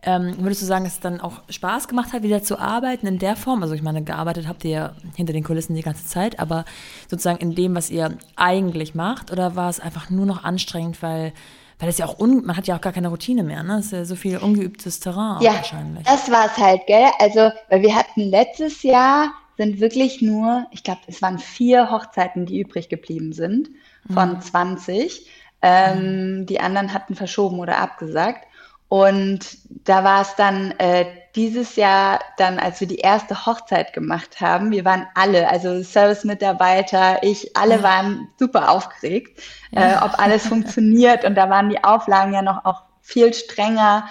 [0.06, 3.20] ähm, würdest du sagen, dass es dann auch Spaß gemacht hat, wieder zu arbeiten in
[3.20, 3.64] der Form?
[3.64, 6.66] Also ich meine, gearbeitet habt ihr ja hinter den Kulissen die ganze Zeit, aber
[7.10, 11.34] sozusagen in dem, was ihr eigentlich macht, oder war es einfach nur noch anstrengend, weil
[11.80, 13.80] weil es ja auch un man hat ja auch gar keine Routine mehr, ne?
[13.80, 16.06] Es ist ja so viel ungeübtes Terrain ja, wahrscheinlich.
[16.06, 17.10] Das war es halt, gell?
[17.20, 22.46] Also, weil wir hatten letztes Jahr sind wirklich nur, ich glaube, es waren vier Hochzeiten,
[22.46, 23.70] die übrig geblieben sind
[24.12, 24.42] von mhm.
[24.42, 25.30] 20.
[25.62, 26.46] Ähm, mhm.
[26.46, 28.46] Die anderen hatten verschoben oder abgesagt.
[28.90, 34.40] Und da war es dann äh, dieses Jahr dann, als wir die erste Hochzeit gemacht
[34.40, 37.84] haben, wir waren alle, also Service-Mitarbeiter, ich, alle ja.
[37.84, 39.42] waren super aufgeregt,
[39.72, 39.94] ja.
[39.94, 41.26] äh, ob alles funktioniert.
[41.26, 44.08] Und da waren die Auflagen ja noch auch viel strenger.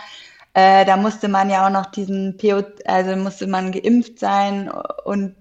[0.55, 4.71] Äh, da musste man ja auch noch diesen PO, also musste man geimpft sein
[5.05, 5.35] und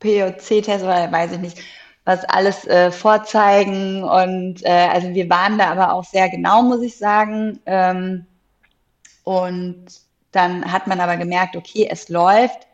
[0.00, 1.58] POC-Test oder weiß ich nicht,
[2.04, 4.04] was alles äh, vorzeigen.
[4.04, 7.60] Und äh, also wir waren da aber auch sehr genau, muss ich sagen.
[7.66, 8.26] Ähm,
[9.24, 9.86] und
[10.30, 12.66] dann hat man aber gemerkt, okay, es läuft.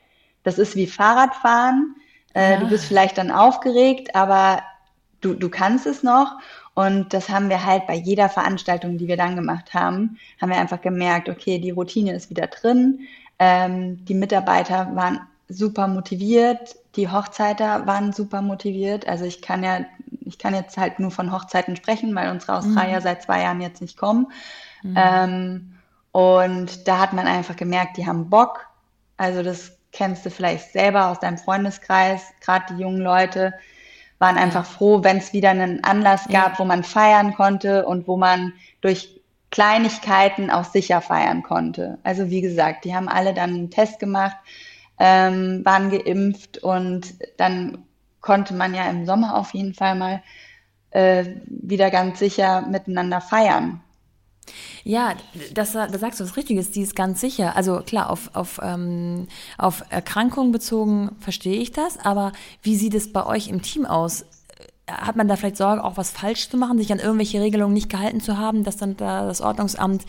[0.43, 1.97] Das ist wie Fahrradfahren.
[2.35, 2.61] Äh, ja.
[2.61, 4.63] Du bist vielleicht dann aufgeregt, aber
[5.23, 6.39] du, du kannst es noch.
[6.75, 10.59] Und das haben wir halt bei jeder Veranstaltung, die wir dann gemacht haben, haben wir
[10.59, 13.01] einfach gemerkt, okay, die Routine ist wieder drin.
[13.39, 19.07] Ähm, die Mitarbeiter waren super motiviert, die Hochzeiter waren super motiviert.
[19.07, 19.81] Also ich kann ja,
[20.25, 23.03] ich kann jetzt halt nur von Hochzeiten sprechen, weil unsere Australier mhm.
[23.03, 24.33] seit zwei Jahren jetzt nicht kommen.
[24.83, 24.95] Mhm.
[24.97, 25.75] Ähm,
[26.13, 28.67] und da hat man einfach gemerkt, die haben Bock.
[29.17, 33.53] Also das kennst du vielleicht selber aus deinem Freundeskreis, gerade die jungen Leute
[34.23, 38.17] waren einfach froh, wenn es wieder einen Anlass gab, wo man feiern konnte und wo
[38.17, 39.21] man durch
[39.51, 41.99] Kleinigkeiten auch sicher feiern konnte.
[42.05, 44.37] Also wie gesagt, die haben alle dann einen Test gemacht,
[45.01, 47.79] ähm, waren geimpft und dann
[48.21, 50.23] konnte man ja im Sommer auf jeden Fall mal
[50.93, 53.81] äh, wieder ganz sicher miteinander feiern.
[54.85, 55.15] Ja,
[55.55, 57.57] das, da sagst du was Richtiges, die ist ganz sicher.
[57.57, 59.29] Also klar, auf, auf, ähm,
[59.59, 62.33] auf Erkrankungen bezogen verstehe ich das, aber
[62.63, 64.25] wie sieht es bei euch im Team aus?
[64.91, 67.89] Hat man da vielleicht Sorge, auch was falsch zu machen, sich an irgendwelche Regelungen nicht
[67.89, 70.05] gehalten zu haben, dass dann da das Ordnungsamt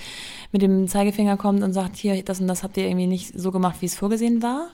[0.51, 3.51] mit dem Zeigefinger kommt und sagt, hier, das und das habt ihr irgendwie nicht so
[3.51, 4.69] gemacht, wie es vorgesehen war?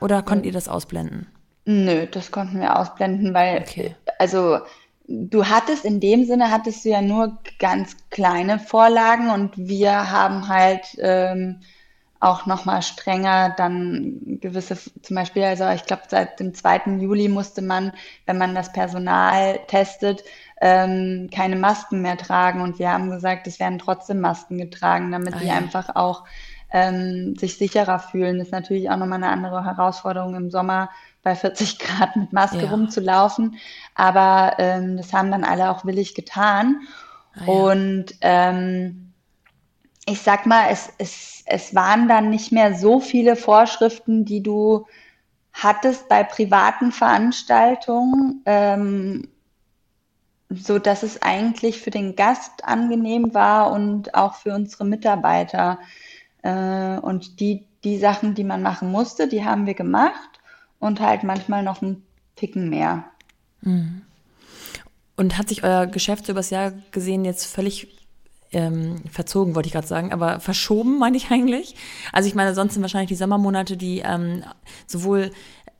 [0.00, 1.26] Oder konntet ihr das ausblenden?
[1.64, 3.94] Nö, das konnten wir ausblenden, weil, okay.
[4.18, 4.58] also
[5.08, 10.48] du hattest in dem Sinne, hattest du ja nur ganz kleine Vorlagen und wir haben
[10.48, 11.60] halt ähm,
[12.20, 16.98] auch nochmal strenger dann gewisse, zum Beispiel, also ich glaube, seit dem 2.
[17.00, 17.92] Juli musste man,
[18.26, 20.22] wenn man das Personal testet,
[20.60, 22.60] ähm, keine Masken mehr tragen.
[22.60, 25.54] Und wir haben gesagt, es werden trotzdem Masken getragen, damit ah, sie ja.
[25.54, 26.24] einfach auch
[26.72, 28.38] ähm, sich sicherer fühlen.
[28.38, 30.90] Das ist natürlich auch nochmal eine andere Herausforderung im Sommer
[31.24, 32.70] bei 40 Grad mit Maske ja.
[32.70, 33.56] rumzulaufen.
[33.94, 36.80] Aber ähm, das haben dann alle auch willig getan.
[37.34, 37.52] Ah, ja.
[37.52, 39.12] Und ähm,
[40.06, 44.86] ich sag mal, es, es, es waren dann nicht mehr so viele Vorschriften, die du
[45.52, 49.28] hattest bei privaten Veranstaltungen, ähm,
[50.50, 55.78] so dass es eigentlich für den Gast angenehm war und auch für unsere Mitarbeiter.
[56.42, 60.40] Äh, und die, die Sachen, die man machen musste, die haben wir gemacht
[60.78, 62.02] und halt manchmal noch ein
[62.36, 63.04] Ticken mehr.
[63.62, 64.02] Mhm.
[65.16, 67.88] Und hat sich euer Geschäft übers Jahr gesehen jetzt völlig
[68.52, 71.74] ähm, verzogen, wollte ich gerade sagen, aber verschoben, meine ich eigentlich.
[72.12, 74.44] Also ich meine, sonst sind wahrscheinlich die Sommermonate die ähm,
[74.86, 75.30] sowohl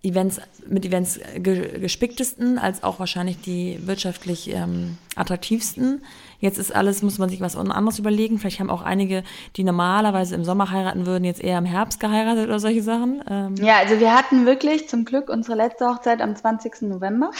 [0.04, 6.02] Events mit Events ge gespicktesten als auch wahrscheinlich die wirtschaftlich ähm, attraktivsten.
[6.40, 8.40] Jetzt ist alles, muss man sich was anderes überlegen.
[8.40, 9.22] Vielleicht haben auch einige,
[9.54, 13.22] die normalerweise im Sommer heiraten würden, jetzt eher im Herbst geheiratet oder solche Sachen.
[13.30, 13.54] Ähm.
[13.56, 16.82] Ja, also wir hatten wirklich zum Glück unsere letzte Hochzeit am 20.
[16.82, 17.30] November.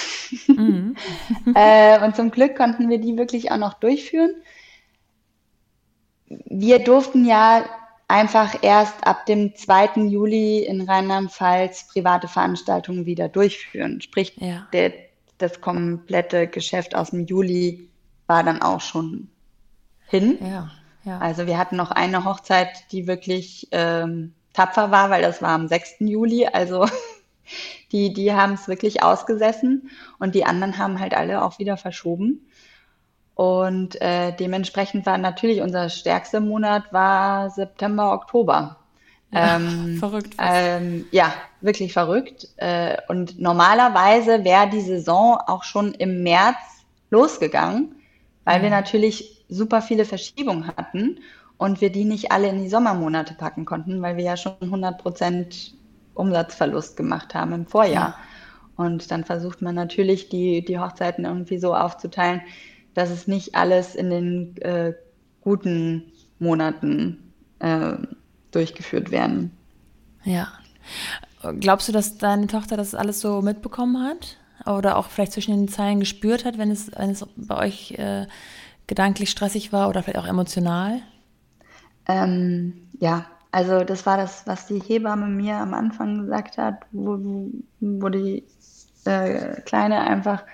[0.46, 0.94] Mhm.
[1.56, 4.34] äh, und zum Glück konnten wir die wirklich auch noch durchführen.
[6.28, 7.64] Wir durften ja
[8.12, 10.02] einfach erst ab dem 2.
[10.08, 14.02] Juli in Rheinland-Pfalz private Veranstaltungen wieder durchführen.
[14.02, 14.68] Sprich, ja.
[14.74, 14.92] der,
[15.38, 17.88] das komplette Geschäft aus dem Juli
[18.26, 19.28] war dann auch schon
[20.08, 20.36] hin.
[20.42, 20.70] Ja,
[21.04, 21.18] ja.
[21.20, 25.66] Also wir hatten noch eine Hochzeit, die wirklich ähm, tapfer war, weil das war am
[25.66, 26.00] 6.
[26.00, 26.46] Juli.
[26.46, 26.86] Also
[27.92, 32.46] die, die haben es wirklich ausgesessen und die anderen haben halt alle auch wieder verschoben.
[33.34, 38.76] Und äh, dementsprechend war natürlich unser stärkster Monat war September, Oktober.
[39.32, 40.34] Ähm, verrückt.
[40.38, 42.48] Ähm, ja, wirklich verrückt.
[42.56, 46.56] Äh, und normalerweise wäre die Saison auch schon im März
[47.10, 47.96] losgegangen,
[48.44, 48.64] weil mhm.
[48.64, 51.18] wir natürlich super viele Verschiebungen hatten
[51.56, 54.98] und wir die nicht alle in die Sommermonate packen konnten, weil wir ja schon 100
[54.98, 55.74] Prozent
[56.14, 58.16] Umsatzverlust gemacht haben im Vorjahr.
[58.76, 58.84] Ja.
[58.84, 62.42] Und dann versucht man natürlich, die, die Hochzeiten irgendwie so aufzuteilen,
[62.94, 64.94] dass es nicht alles in den äh,
[65.40, 67.94] guten Monaten äh,
[68.50, 69.50] durchgeführt werden.
[70.24, 70.48] Ja.
[71.58, 74.36] Glaubst du, dass deine Tochter das alles so mitbekommen hat?
[74.66, 78.26] Oder auch vielleicht zwischen den Zeilen gespürt hat, wenn es, wenn es bei euch äh,
[78.86, 81.00] gedanklich stressig war oder vielleicht auch emotional?
[82.06, 87.18] Ähm, ja, also das war das, was die Hebamme mir am Anfang gesagt hat, wo,
[87.80, 88.44] wo die
[89.04, 90.44] äh, Kleine einfach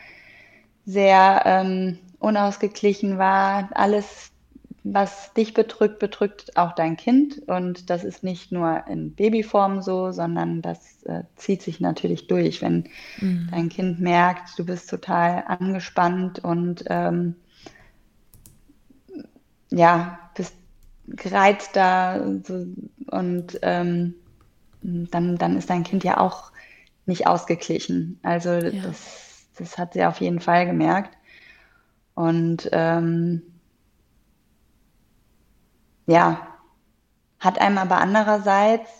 [0.86, 3.68] sehr ähm, unausgeglichen war.
[3.72, 4.30] Alles,
[4.84, 7.42] was dich bedrückt, bedrückt auch dein Kind.
[7.48, 12.62] Und das ist nicht nur in Babyform so, sondern das äh, zieht sich natürlich durch,
[12.62, 12.84] wenn
[13.20, 13.48] mhm.
[13.50, 17.36] dein Kind merkt, du bist total angespannt und ähm,
[19.70, 20.54] ja, bist
[21.06, 22.66] gereizt da so,
[23.10, 24.14] und ähm,
[24.82, 26.52] dann, dann ist dein Kind ja auch
[27.06, 28.20] nicht ausgeglichen.
[28.22, 28.82] Also ja.
[28.82, 31.17] das, das hat sie auf jeden Fall gemerkt.
[32.18, 33.42] Und ähm,
[36.08, 36.48] ja,
[37.38, 38.90] hat einem aber andererseits,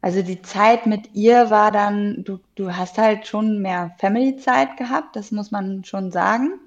[0.00, 5.16] also die Zeit mit ihr war dann, du, du hast halt schon mehr Family-Zeit gehabt,
[5.16, 6.60] das muss man schon sagen.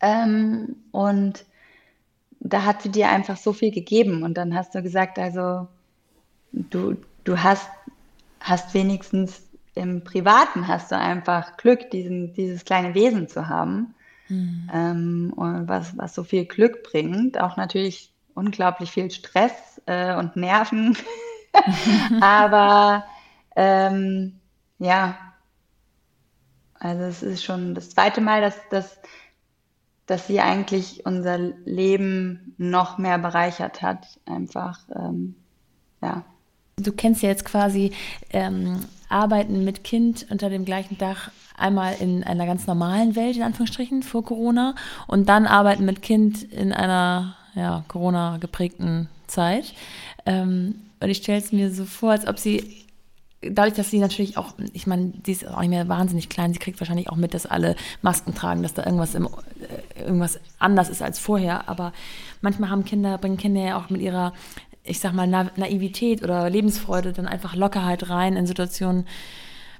[0.00, 1.44] Ähm, und
[2.40, 4.24] da hat sie dir einfach so viel gegeben.
[4.24, 5.68] Und dann hast du gesagt, also
[6.50, 7.68] du, du hast,
[8.40, 13.94] hast wenigstens im Privaten hast du einfach Glück, diesen, dieses kleine Wesen zu haben.
[14.28, 14.70] Mhm.
[14.72, 20.96] Ähm, was, was so viel Glück bringt, auch natürlich unglaublich viel Stress äh, und Nerven.
[22.20, 23.04] Aber
[23.56, 24.40] ähm,
[24.78, 25.16] ja,
[26.74, 28.98] also es ist schon das zweite Mal, dass, dass,
[30.06, 34.20] dass sie eigentlich unser Leben noch mehr bereichert hat.
[34.26, 35.36] Einfach, ähm,
[36.02, 36.24] ja.
[36.76, 37.92] Du kennst ja jetzt quasi
[38.30, 43.42] ähm, Arbeiten mit Kind unter dem gleichen Dach einmal in einer ganz normalen Welt, in
[43.42, 44.74] Anführungsstrichen, vor Corona
[45.06, 49.72] und dann Arbeiten mit Kind in einer ja, Corona geprägten Zeit.
[50.26, 52.84] Ähm, und ich stelle es mir so vor, als ob sie
[53.50, 56.58] dadurch, dass sie natürlich auch, ich meine, sie ist auch nicht mehr wahnsinnig klein, sie
[56.58, 60.88] kriegt wahrscheinlich auch mit, dass alle Masken tragen, dass da irgendwas, im, äh, irgendwas anders
[60.88, 61.68] ist als vorher.
[61.68, 61.92] Aber
[62.40, 64.32] manchmal haben Kinder, bringen Kinder ja auch mit ihrer
[64.84, 69.06] ich sag mal, Na Naivität oder Lebensfreude dann einfach Lockerheit rein in Situationen,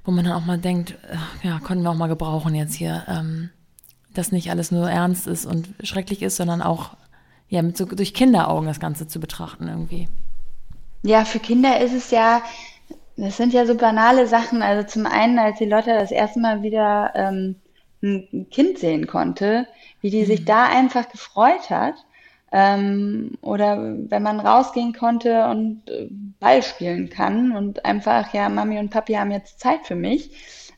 [0.05, 0.97] wo man dann auch mal denkt,
[1.43, 3.51] ja, konnten wir auch mal gebrauchen jetzt hier, ähm,
[4.15, 6.97] dass nicht alles nur ernst ist und schrecklich ist, sondern auch
[7.49, 10.09] ja, mit so durch Kinderaugen das Ganze zu betrachten irgendwie.
[11.03, 12.43] Ja, für Kinder ist es ja,
[13.17, 14.63] das sind ja so banale Sachen.
[14.63, 17.57] Also zum einen, als die Lotta das erste Mal wieder ähm,
[18.03, 19.67] ein Kind sehen konnte,
[20.01, 20.27] wie die mhm.
[20.27, 21.95] sich da einfach gefreut hat.
[22.53, 28.79] Ähm, oder wenn man rausgehen konnte und äh, Ball spielen kann und einfach, ja, Mami
[28.79, 30.31] und Papi haben jetzt Zeit für mich.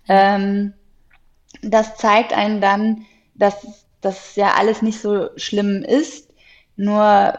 [0.09, 0.73] Ähm,
[1.63, 3.05] das zeigt einen dann,
[3.35, 6.33] dass das ja alles nicht so schlimm ist.
[6.77, 7.39] Nur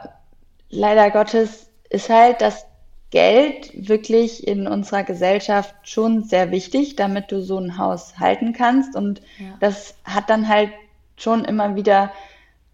[0.69, 2.65] leider Gottes ist halt das
[3.09, 8.95] Geld wirklich in unserer Gesellschaft schon sehr wichtig, damit du so ein Haus halten kannst.
[8.95, 9.45] Und ja.
[9.59, 10.71] das hat dann halt
[11.15, 12.11] schon immer wieder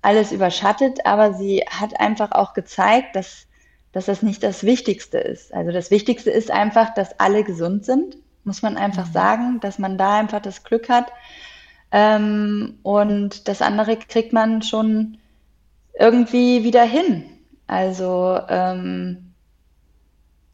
[0.04, 3.48] alles überschattet, aber sie hat einfach auch gezeigt, dass,
[3.92, 5.54] dass das nicht das Wichtigste ist.
[5.54, 9.14] Also das Wichtigste ist einfach, dass alle gesund sind, muss man einfach mhm.
[9.14, 11.12] sagen, dass man da einfach das Glück hat.
[11.92, 15.20] Ähm, und das andere kriegt man schon
[15.98, 17.24] irgendwie wieder hin.
[17.68, 19.34] Also ähm,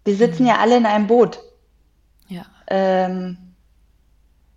[0.06, 0.50] wir sitzen mhm.
[0.50, 1.39] ja alle in einem Boot.
[2.28, 2.45] Ja.
[2.68, 3.38] Ähm,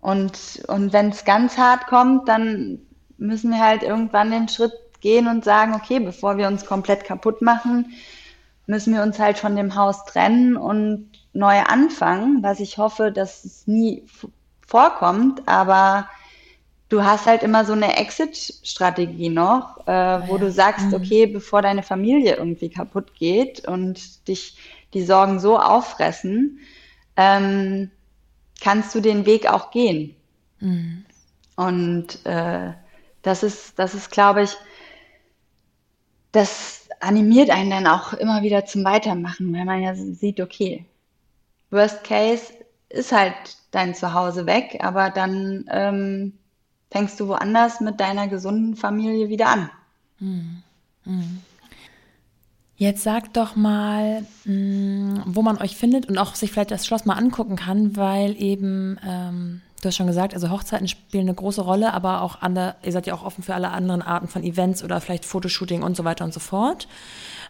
[0.01, 2.79] und und wenn es ganz hart kommt, dann
[3.17, 4.73] müssen wir halt irgendwann den Schritt
[5.03, 7.93] gehen und sagen, okay, bevor wir uns komplett kaputt machen,
[8.65, 13.43] müssen wir uns halt von dem Haus trennen und neu anfangen, was ich hoffe, dass
[13.43, 14.03] es nie
[14.65, 16.07] vorkommt, aber
[16.89, 20.37] du hast halt immer so eine Exit-Strategie noch, äh, wo ja.
[20.37, 20.93] du sagst, mhm.
[20.93, 24.57] okay, bevor deine Familie irgendwie kaputt geht und dich
[24.93, 26.59] die Sorgen so auffressen,
[27.17, 27.91] ähm,
[28.61, 30.15] kannst du den Weg auch gehen.
[30.59, 31.05] Mhm.
[31.55, 32.71] Und äh,
[33.21, 34.55] das ist, das ist, glaube ich,
[36.33, 40.85] das animiert einen dann auch immer wieder zum Weitermachen, weil man ja sieht, okay,
[41.69, 42.53] Worst Case
[42.89, 43.33] ist halt
[43.71, 46.33] dein Zuhause weg, aber dann ähm,
[46.91, 49.69] fängst du woanders mit deiner gesunden Familie wieder an.
[50.19, 50.63] Mhm.
[51.05, 51.41] Mhm.
[52.75, 57.05] Jetzt sag doch mal, hm, wo man euch findet und auch sich vielleicht das Schloss
[57.05, 61.59] mal angucken kann, weil eben ähm, Du hast schon gesagt, also Hochzeiten spielen eine große
[61.59, 64.81] Rolle, aber auch andere, ihr seid ja auch offen für alle anderen Arten von Events
[64.81, 66.87] oder vielleicht Fotoshooting und so weiter und so fort.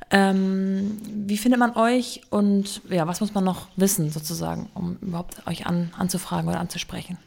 [0.10, 5.46] Ähm, wie findet man euch und ja, was muss man noch wissen sozusagen, um überhaupt
[5.46, 7.20] euch an, anzufragen oder anzusprechen?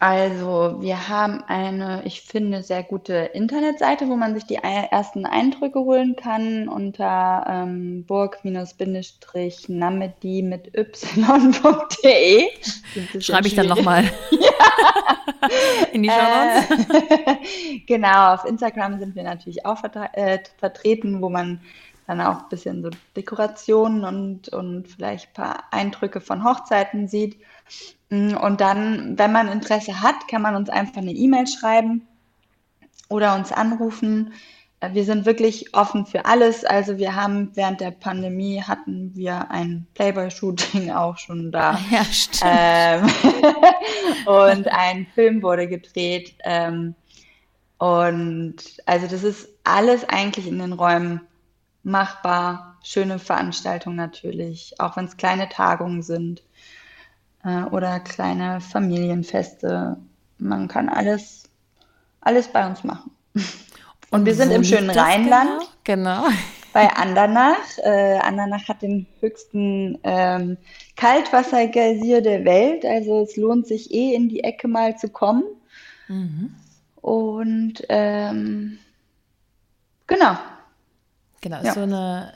[0.00, 5.78] Also, wir haben eine, ich finde, sehr gute Internetseite, wo man sich die ersten Eindrücke
[5.78, 8.62] holen kann unter ähm, burg-namedi
[10.42, 12.48] mit y.de.
[13.20, 14.50] Schreibe ich dann nochmal ja.
[15.92, 21.30] in die Show äh, Genau, auf Instagram sind wir natürlich auch vertre äh, vertreten, wo
[21.30, 21.60] man
[22.06, 27.38] dann auch ein bisschen so Dekorationen und, und vielleicht ein paar Eindrücke von Hochzeiten sieht.
[28.10, 32.06] Mm, und dann, wenn man Interesse hat, kann man uns einfach eine E-Mail schreiben
[33.08, 34.32] oder uns anrufen.
[34.80, 36.64] Äh, wir sind wirklich offen für alles.
[36.64, 41.78] Also wir haben während der Pandemie hatten wir ein Playboy-Shooting auch schon da.
[41.90, 42.42] Ja, stimmt.
[42.44, 43.10] Ähm,
[44.26, 46.34] und ein Film wurde gedreht.
[46.44, 46.94] Ähm,
[47.78, 48.56] und
[48.86, 51.20] also das ist alles eigentlich in den Räumen
[51.82, 52.78] machbar.
[52.82, 56.42] Schöne Veranstaltungen natürlich, auch wenn es kleine Tagungen sind
[57.44, 59.96] äh, oder kleine Familienfeste.
[60.38, 61.44] Man kann alles,
[62.20, 63.10] alles bei uns machen.
[63.34, 63.44] Und,
[64.10, 65.60] Und wir sind im schönen Rheinland.
[65.84, 66.22] Genau.
[66.22, 66.28] genau.
[66.72, 67.78] Bei Andernach.
[67.84, 70.56] Äh, Andernach hat den höchsten ähm,
[70.96, 72.84] Kaltwassergeysir der Welt.
[72.84, 75.44] Also es lohnt sich eh in die Ecke mal zu kommen.
[76.08, 76.52] Mhm.
[76.96, 78.80] Und ähm,
[80.08, 80.36] genau.
[81.42, 81.74] Genau, ja.
[81.74, 82.32] so eine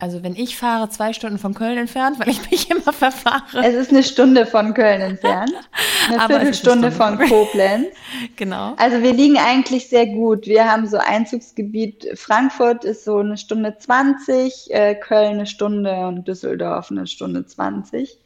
[0.00, 3.64] also wenn ich fahre, zwei Stunden von Köln entfernt, weil ich mich immer verfahre.
[3.64, 5.52] Es ist eine Stunde von Köln entfernt.
[6.08, 7.88] Eine Viertelstunde von Koblenz.
[8.36, 8.74] genau.
[8.78, 10.46] Also wir liegen eigentlich sehr gut.
[10.46, 16.26] Wir haben so Einzugsgebiet, Frankfurt ist so eine Stunde 20, äh, Köln eine Stunde und
[16.26, 18.16] Düsseldorf eine Stunde 20.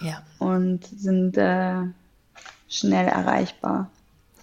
[0.00, 0.22] Ja.
[0.38, 1.82] Und sind äh,
[2.68, 3.90] schnell erreichbar.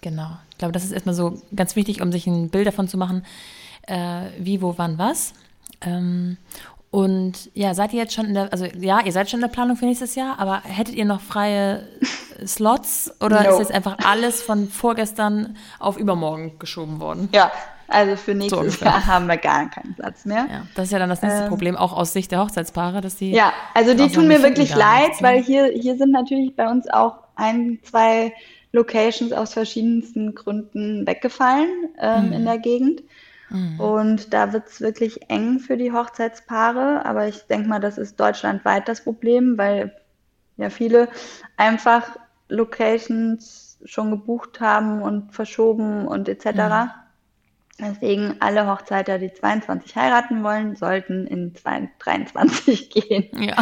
[0.02, 0.28] Genau.
[0.50, 3.24] Ich glaube, das ist erstmal so ganz wichtig, um sich ein Bild davon zu machen,
[3.86, 5.32] äh, wie, wo, wann, was.
[5.80, 6.36] Ähm,
[6.90, 9.52] und ja, seid ihr jetzt schon in der, also ja, ihr seid schon in der
[9.52, 11.86] Planung für nächstes Jahr, aber hättet ihr noch freie
[12.46, 13.50] Slots oder no.
[13.50, 17.28] ist jetzt einfach alles von vorgestern auf übermorgen geschoben worden?
[17.32, 17.52] Ja,
[17.86, 20.46] also für nächstes so Jahr haben wir gar keinen Platz mehr.
[20.50, 23.16] Ja, das ist ja dann das nächste ähm, Problem, auch aus Sicht der Hochzeitspaare, dass
[23.16, 23.30] die.
[23.30, 27.18] Ja, also die tun mir wirklich leid, weil hier, hier sind natürlich bei uns auch
[27.36, 28.32] ein, zwei
[28.72, 31.68] Locations aus verschiedensten Gründen weggefallen
[32.00, 32.32] ähm, mhm.
[32.32, 33.02] in der Gegend.
[33.50, 33.80] Mhm.
[33.80, 37.04] Und da wird es wirklich eng für die Hochzeitspaare.
[37.04, 39.94] Aber ich denke mal, das ist deutschlandweit das Problem, weil
[40.56, 41.08] ja viele
[41.56, 42.16] einfach
[42.48, 46.46] Locations schon gebucht haben und verschoben und etc.
[46.46, 46.90] Mhm.
[47.78, 53.30] Deswegen alle Hochzeiter, die 22 heiraten wollen, sollten in 23 gehen.
[53.42, 53.56] Ja,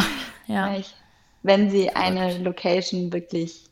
[0.45, 0.75] ja.
[0.75, 0.93] Ich,
[1.41, 3.65] wenn sie eine Location wirklich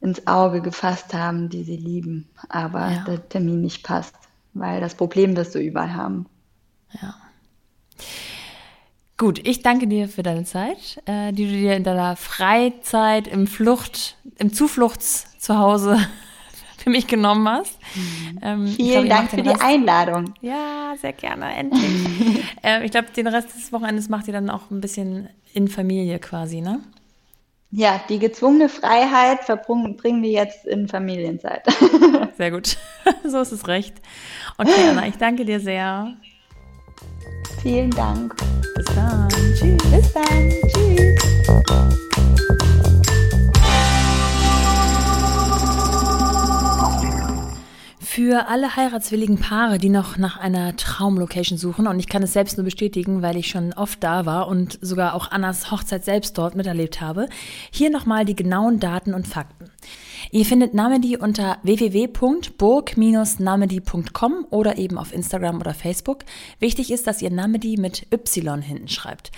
[0.00, 3.04] ins Auge gefasst haben, die sie lieben, aber ja.
[3.04, 4.16] der Termin nicht passt,
[4.54, 6.26] weil das Problem wirst du überall haben.
[7.00, 7.14] Ja.
[9.22, 13.46] Gut, ich danke dir für deine Zeit, äh, die du dir in deiner Freizeit, im
[13.46, 15.28] Flucht, im Zufluchts
[16.78, 17.78] für mich genommen hast.
[17.94, 18.38] Mhm.
[18.42, 20.34] Ähm, Vielen glaub, Dank für die Einladung.
[20.40, 22.42] Ja, sehr gerne, endlich.
[22.64, 26.18] äh, ich glaube, den Rest des Wochenendes macht ihr dann auch ein bisschen in Familie
[26.18, 26.80] quasi, ne?
[27.74, 31.62] Ja, die gezwungene Freiheit verbringen wir jetzt in Familienzeit.
[32.36, 32.76] sehr gut.
[33.24, 33.94] so ist es recht.
[34.58, 36.14] Okay, Anna, ich danke dir sehr.
[37.62, 38.36] Vielen Dank.
[38.76, 39.28] Bis dann.
[39.30, 39.82] Tschüss.
[39.90, 40.50] Bis dann.
[40.68, 42.58] Tschüss.
[48.14, 52.58] Für alle heiratswilligen Paare, die noch nach einer Traumlocation suchen, und ich kann es selbst
[52.58, 56.54] nur bestätigen, weil ich schon oft da war und sogar auch Annas Hochzeit selbst dort
[56.54, 57.26] miterlebt habe,
[57.70, 59.70] hier nochmal die genauen Daten und Fakten.
[60.34, 66.20] Ihr findet Namedi unter www.burg-namedi.com oder eben auf Instagram oder Facebook.
[66.58, 69.30] Wichtig ist, dass ihr Namedi mit Y hinten schreibt.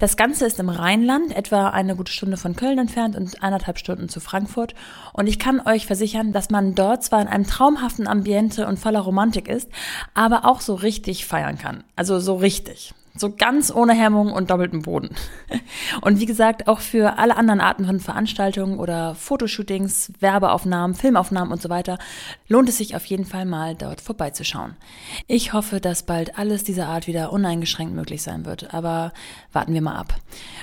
[0.00, 4.08] Das Ganze ist im Rheinland, etwa eine gute Stunde von Köln entfernt und eineinhalb Stunden
[4.08, 4.74] zu Frankfurt.
[5.12, 9.02] Und ich kann euch versichern, dass man dort zwar in einem traumhaften Ambiente und voller
[9.02, 9.68] Romantik ist,
[10.14, 11.84] aber auch so richtig feiern kann.
[11.94, 12.92] Also so richtig.
[13.20, 15.10] So ganz ohne Hemmung und doppeltem Boden.
[16.00, 21.60] Und wie gesagt, auch für alle anderen Arten von Veranstaltungen oder Fotoshootings, Werbeaufnahmen, Filmaufnahmen und
[21.60, 21.98] so weiter
[22.48, 24.74] lohnt es sich auf jeden Fall mal dort vorbeizuschauen.
[25.26, 29.12] Ich hoffe, dass bald alles dieser Art wieder uneingeschränkt möglich sein wird, aber
[29.52, 30.14] warten wir mal ab.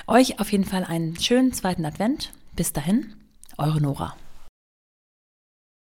[0.08, 2.32] Euch auf jeden Fall einen schönen zweiten Advent.
[2.56, 3.14] Bis dahin,
[3.56, 4.16] eure Nora.